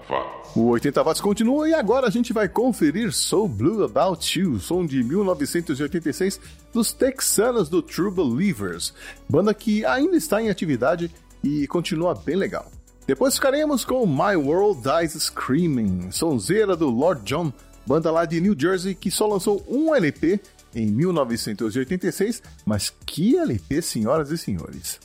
[0.55, 4.87] O 80 watts continua e agora a gente vai conferir So Blue About You, som
[4.87, 6.41] de 1986
[6.73, 8.95] dos texanos do True Believers,
[9.29, 11.11] banda que ainda está em atividade
[11.43, 12.71] e continua bem legal.
[13.07, 17.53] Depois ficaremos com My World Dies Screaming, sonzeira do Lord John,
[17.87, 20.41] banda lá de New Jersey que só lançou um LP
[20.75, 24.99] em 1986, mas que LP, senhoras e senhores.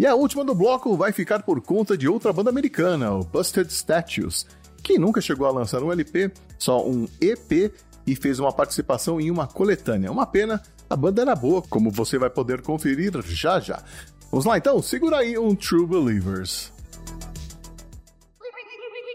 [0.00, 3.70] E a última do bloco vai ficar por conta de outra banda americana, o Busted
[3.70, 4.46] Statues,
[4.82, 7.70] que nunca chegou a lançar um LP, só um EP
[8.06, 10.10] e fez uma participação em uma coletânea.
[10.10, 13.82] Uma pena, a banda era boa, como você vai poder conferir já já.
[14.30, 16.72] Vamos lá então, segura aí um True Believers.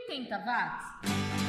[0.08, 1.45] 80 watts.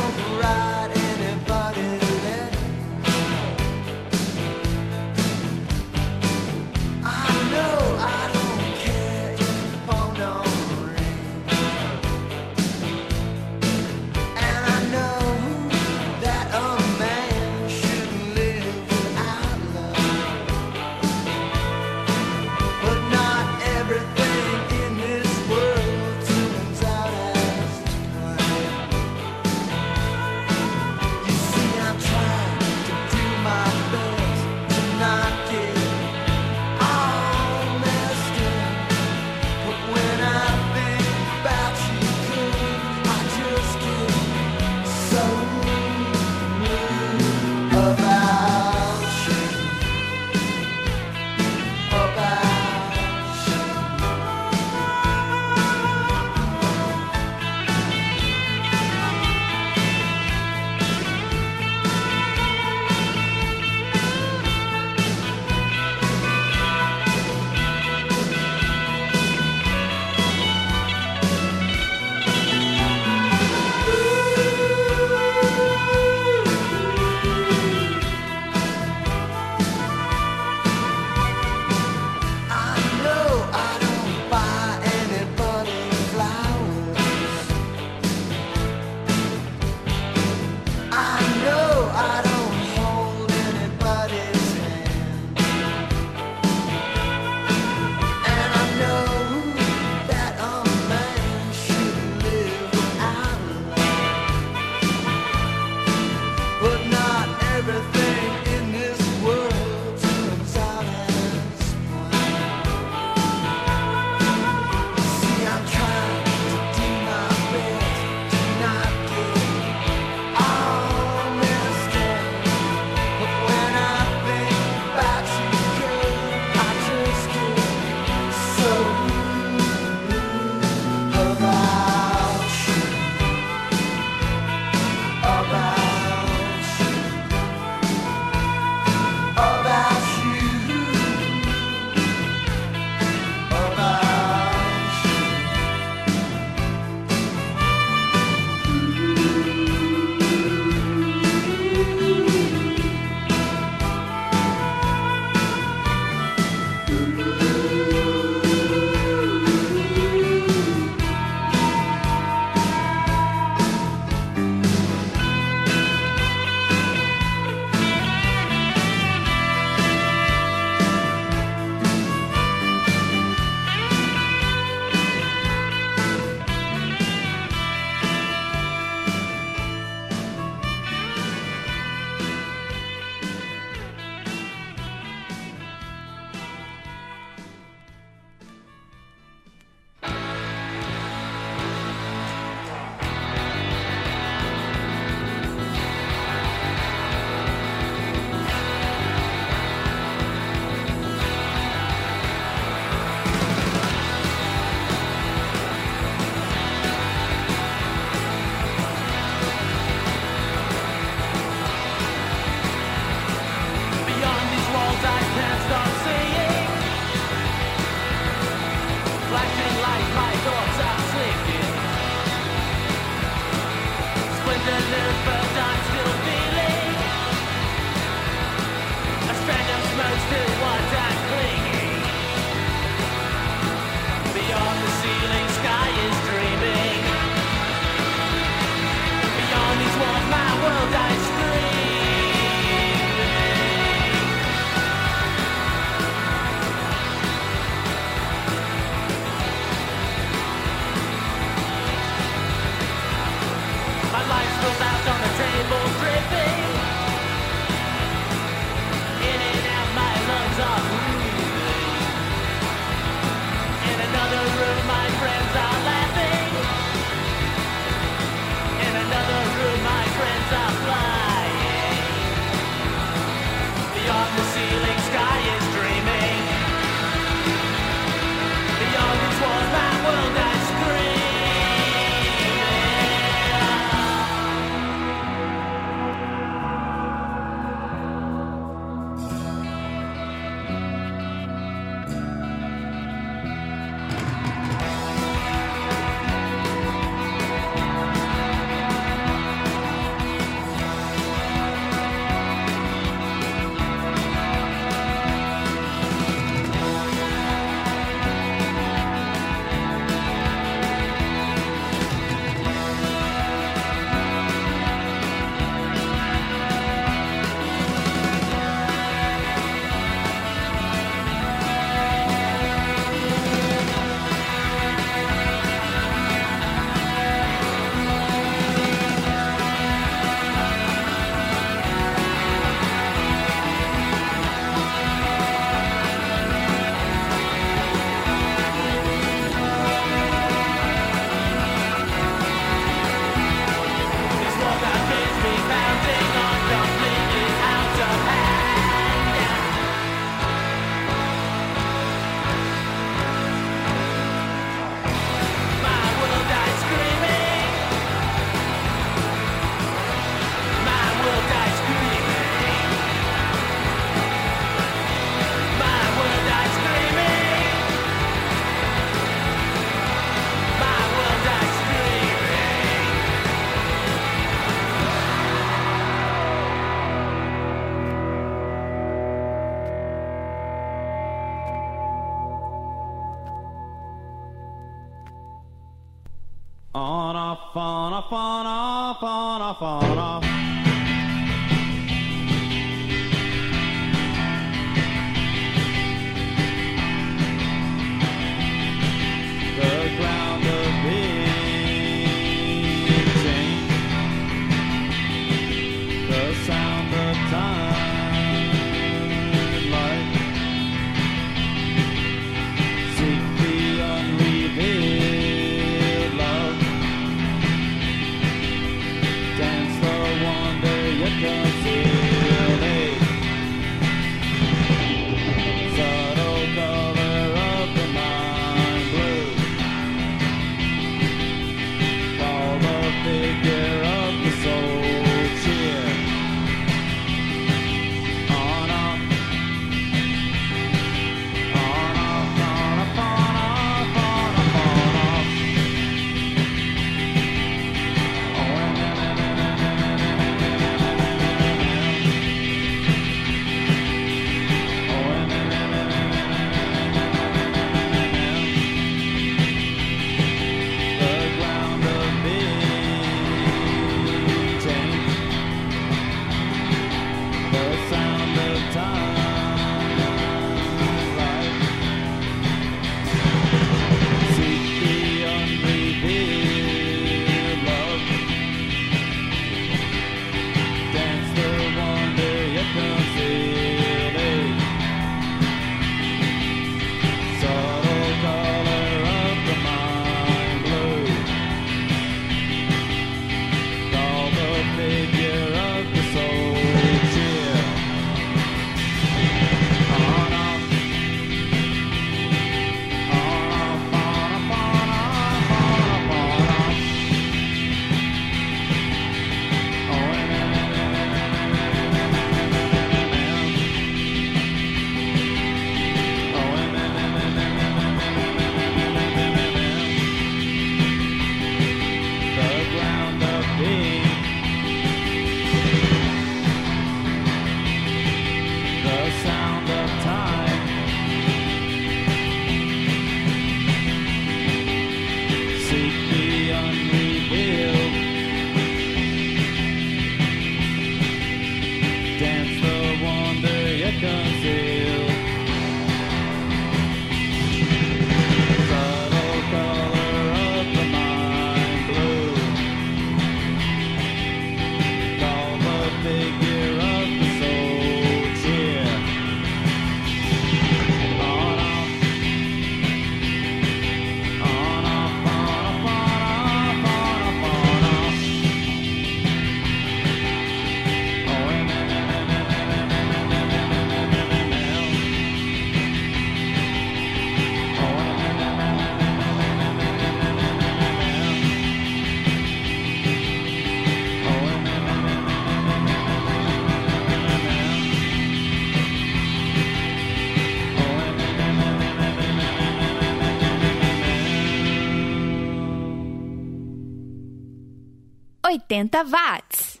[598.90, 600.00] 80 watts.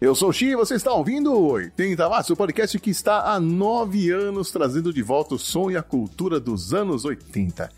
[0.00, 3.32] Eu sou o Xi e você está ouvindo o 80 Watts, o podcast que está
[3.32, 7.68] há nove anos trazendo de volta o som e a cultura dos anos 80.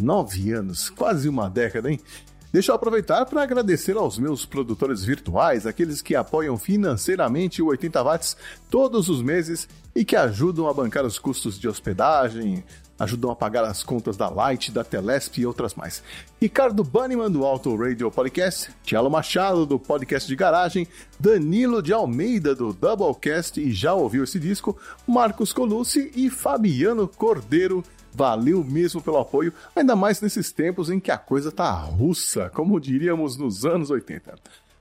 [0.00, 2.00] Nove anos, quase uma década, hein?
[2.50, 8.02] Deixa eu aproveitar para agradecer aos meus produtores virtuais, aqueles que apoiam financeiramente o 80
[8.02, 8.36] Watts
[8.70, 12.64] todos os meses e que ajudam a bancar os custos de hospedagem,
[12.98, 16.02] ajudam a pagar as contas da Light, da Telesp e outras mais.
[16.40, 20.86] Ricardo Banniman, do Auto Radio Podcast, Tielo Machado, do Podcast de Garagem,
[21.18, 27.82] Danilo de Almeida, do Doublecast e já ouviu esse disco, Marcos Colucci e Fabiano Cordeiro.
[28.12, 32.80] Valeu mesmo pelo apoio, ainda mais nesses tempos em que a coisa tá russa, como
[32.80, 34.34] diríamos nos anos 80.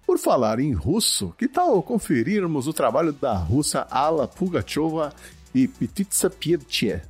[0.06, 5.14] Por falar em russo, que tal conferirmos o trabalho da russa Alla Pugacheva
[5.56, 7.02] e Petitsa Pievche?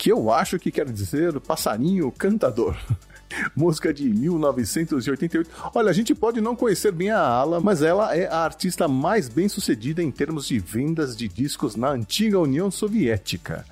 [0.00, 2.74] Que eu acho que quer dizer passarinho cantador.
[3.54, 5.50] Música de 1988.
[5.74, 9.28] Olha, a gente pode não conhecer bem a Ala, mas ela é a artista mais
[9.28, 13.66] bem sucedida em termos de vendas de discos na antiga União Soviética.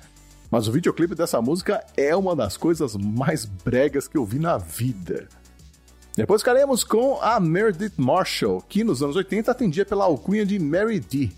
[0.51, 4.59] Mas o videoclipe dessa música é uma das coisas mais bregas que eu vi na
[4.59, 5.27] vida.
[6.15, 10.99] Depois ficaremos com a Meredith Marshall, que nos anos 80 atendia pela alcunha de Mary
[10.99, 11.31] D.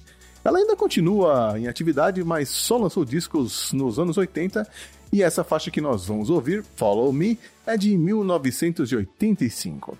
[0.43, 4.67] Ela ainda continua em atividade, mas só lançou discos nos anos 80
[5.13, 9.97] e essa faixa que nós vamos ouvir, Follow Me, é de 1985.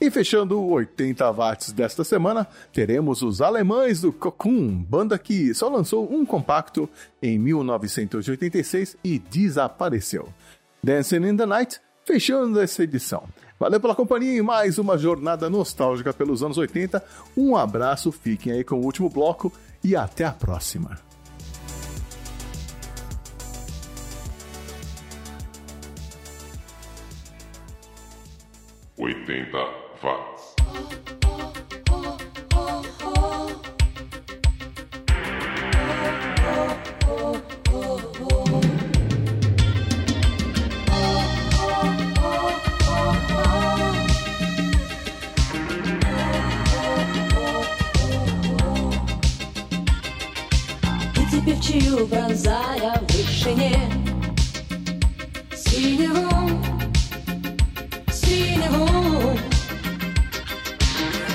[0.00, 5.68] E fechando o 80 watts desta semana, teremos os alemães do Cocoon, banda que só
[5.68, 6.88] lançou um compacto
[7.22, 10.28] em 1986 e desapareceu.
[10.82, 13.24] Dancing in the Night, fechando essa edição.
[13.58, 17.04] Valeu pela companhia em mais uma jornada nostálgica pelos anos 80.
[17.36, 19.52] Um abraço, fiquem aí com o último bloco
[19.82, 20.98] e até a próxima.
[28.96, 29.58] Oitenta
[30.02, 30.37] watts.
[52.08, 53.76] Бронзая в вышине.
[55.54, 56.62] Синеву,
[58.12, 59.38] синеву.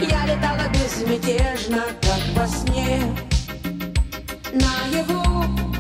[0.02, 3.02] Я летала безмятежно, как во сне.
[4.54, 5.73] Наяву, наяву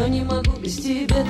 [0.00, 1.26] но не могу без тебя.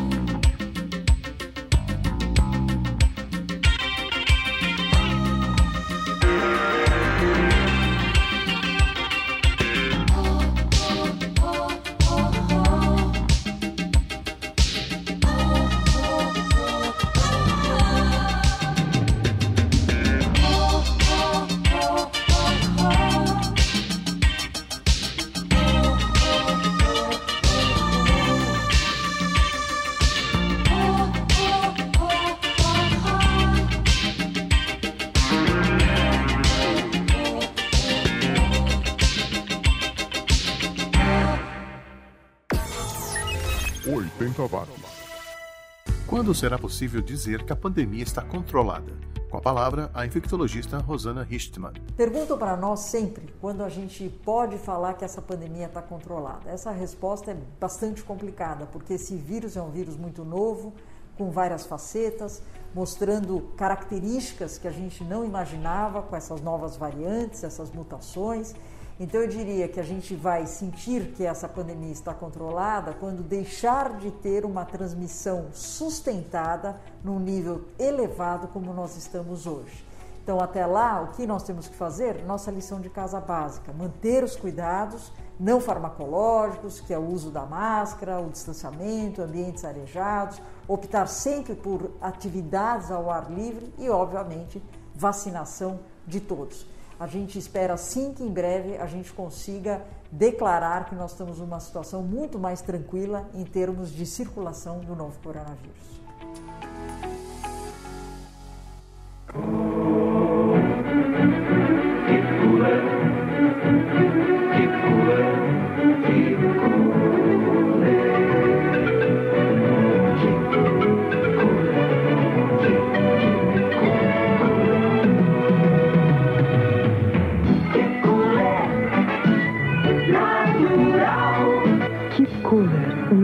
[46.30, 48.92] Quando será possível dizer que a pandemia está controlada?
[49.28, 51.72] Com a palavra, a infectologista Rosana Richtmann.
[51.96, 56.48] Perguntam para nós sempre quando a gente pode falar que essa pandemia está controlada.
[56.48, 60.72] Essa resposta é bastante complicada, porque esse vírus é um vírus muito novo,
[61.18, 62.40] com várias facetas,
[62.72, 68.54] mostrando características que a gente não imaginava com essas novas variantes, essas mutações.
[69.00, 73.96] Então eu diria que a gente vai sentir que essa pandemia está controlada quando deixar
[73.96, 79.86] de ter uma transmissão sustentada num nível elevado como nós estamos hoje.
[80.22, 82.22] Então até lá, o que nós temos que fazer?
[82.26, 87.46] Nossa lição de casa básica, manter os cuidados não farmacológicos, que é o uso da
[87.46, 94.62] máscara, o distanciamento, ambientes arejados, optar sempre por atividades ao ar livre e, obviamente,
[94.94, 96.66] vacinação de todos.
[97.00, 99.82] A gente espera sim que em breve a gente consiga
[100.12, 105.18] declarar que nós estamos numa situação muito mais tranquila em termos de circulação do novo
[105.22, 105.98] coronavírus.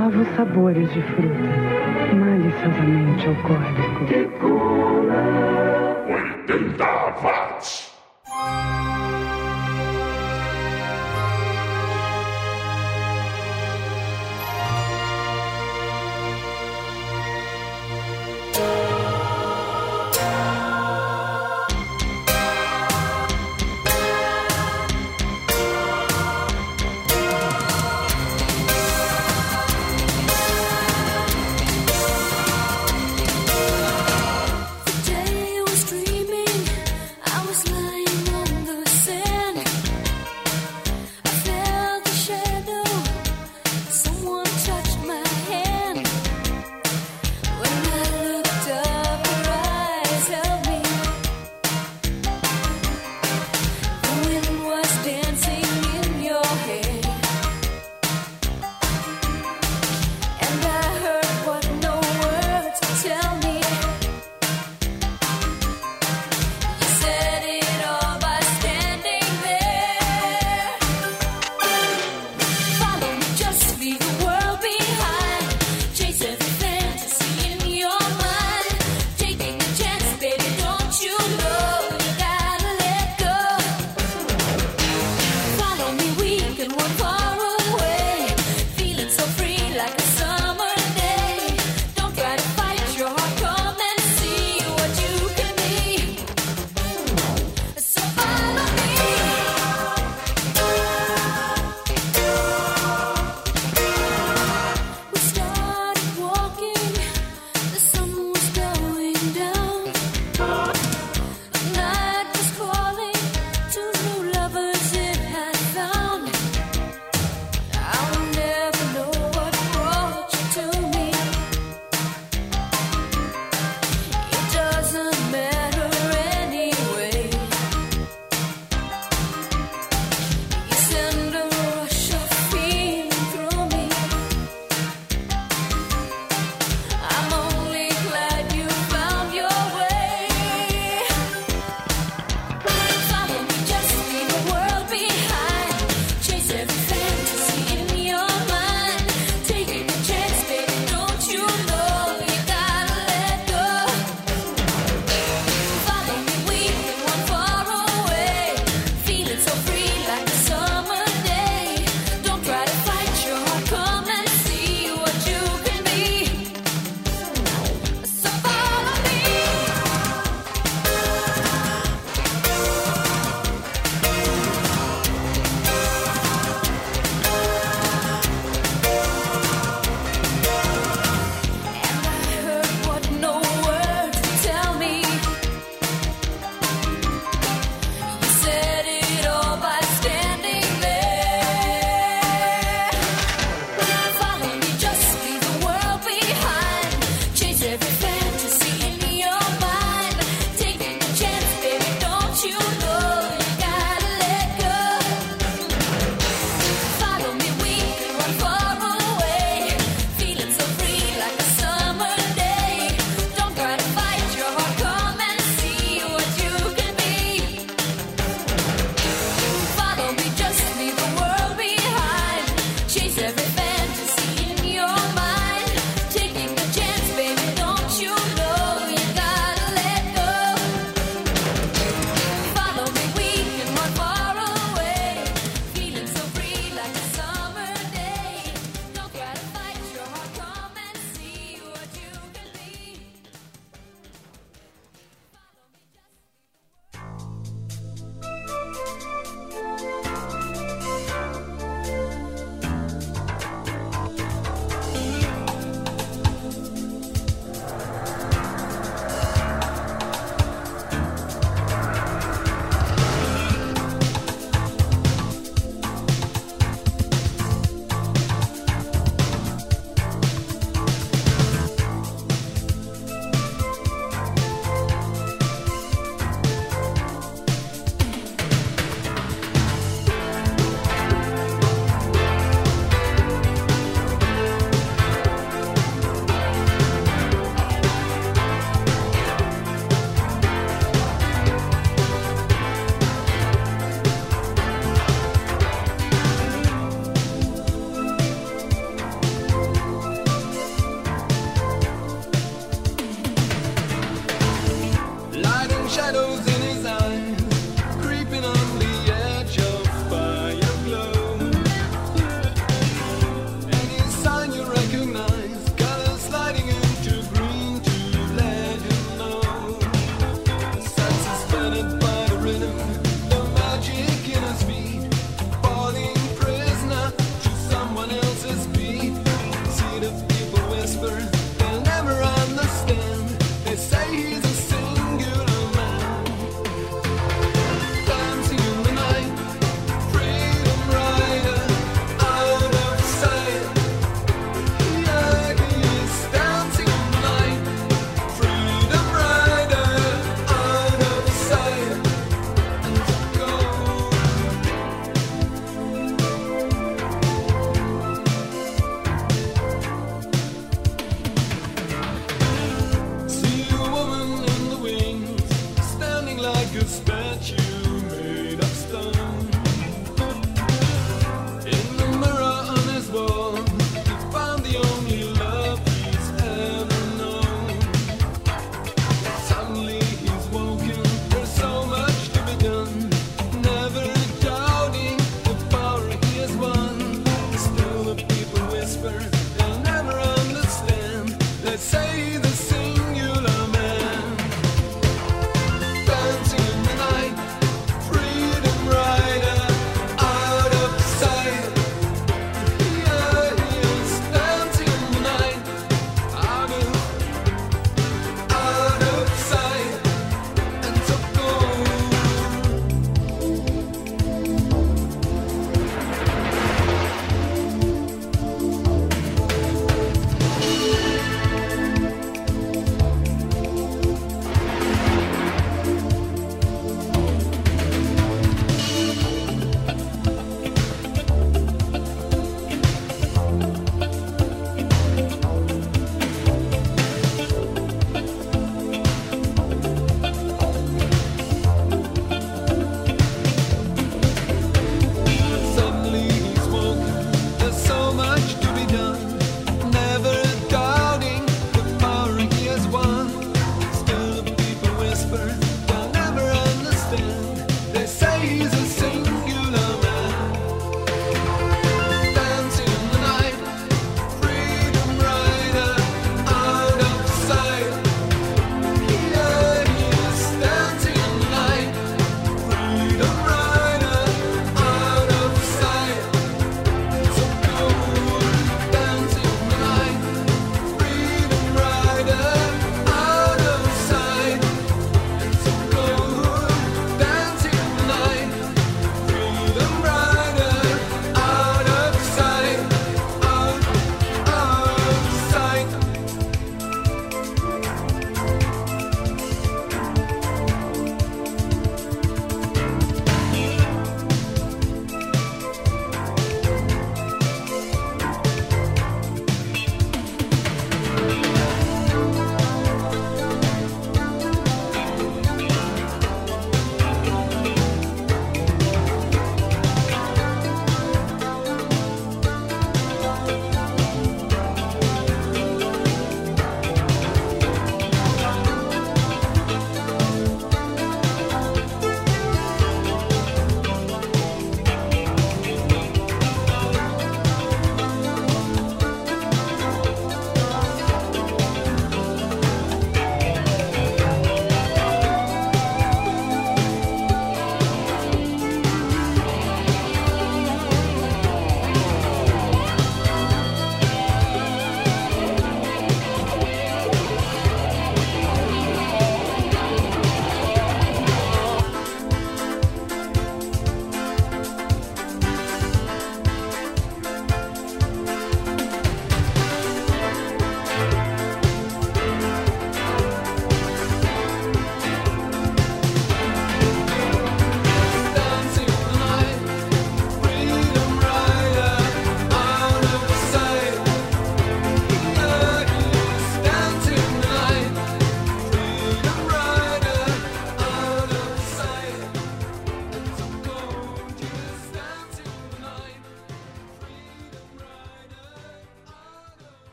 [0.00, 4.30] Novos sabores de frutas, maliciosamente alcoólico.
[6.46, 6.84] 80
[7.22, 7.79] watts.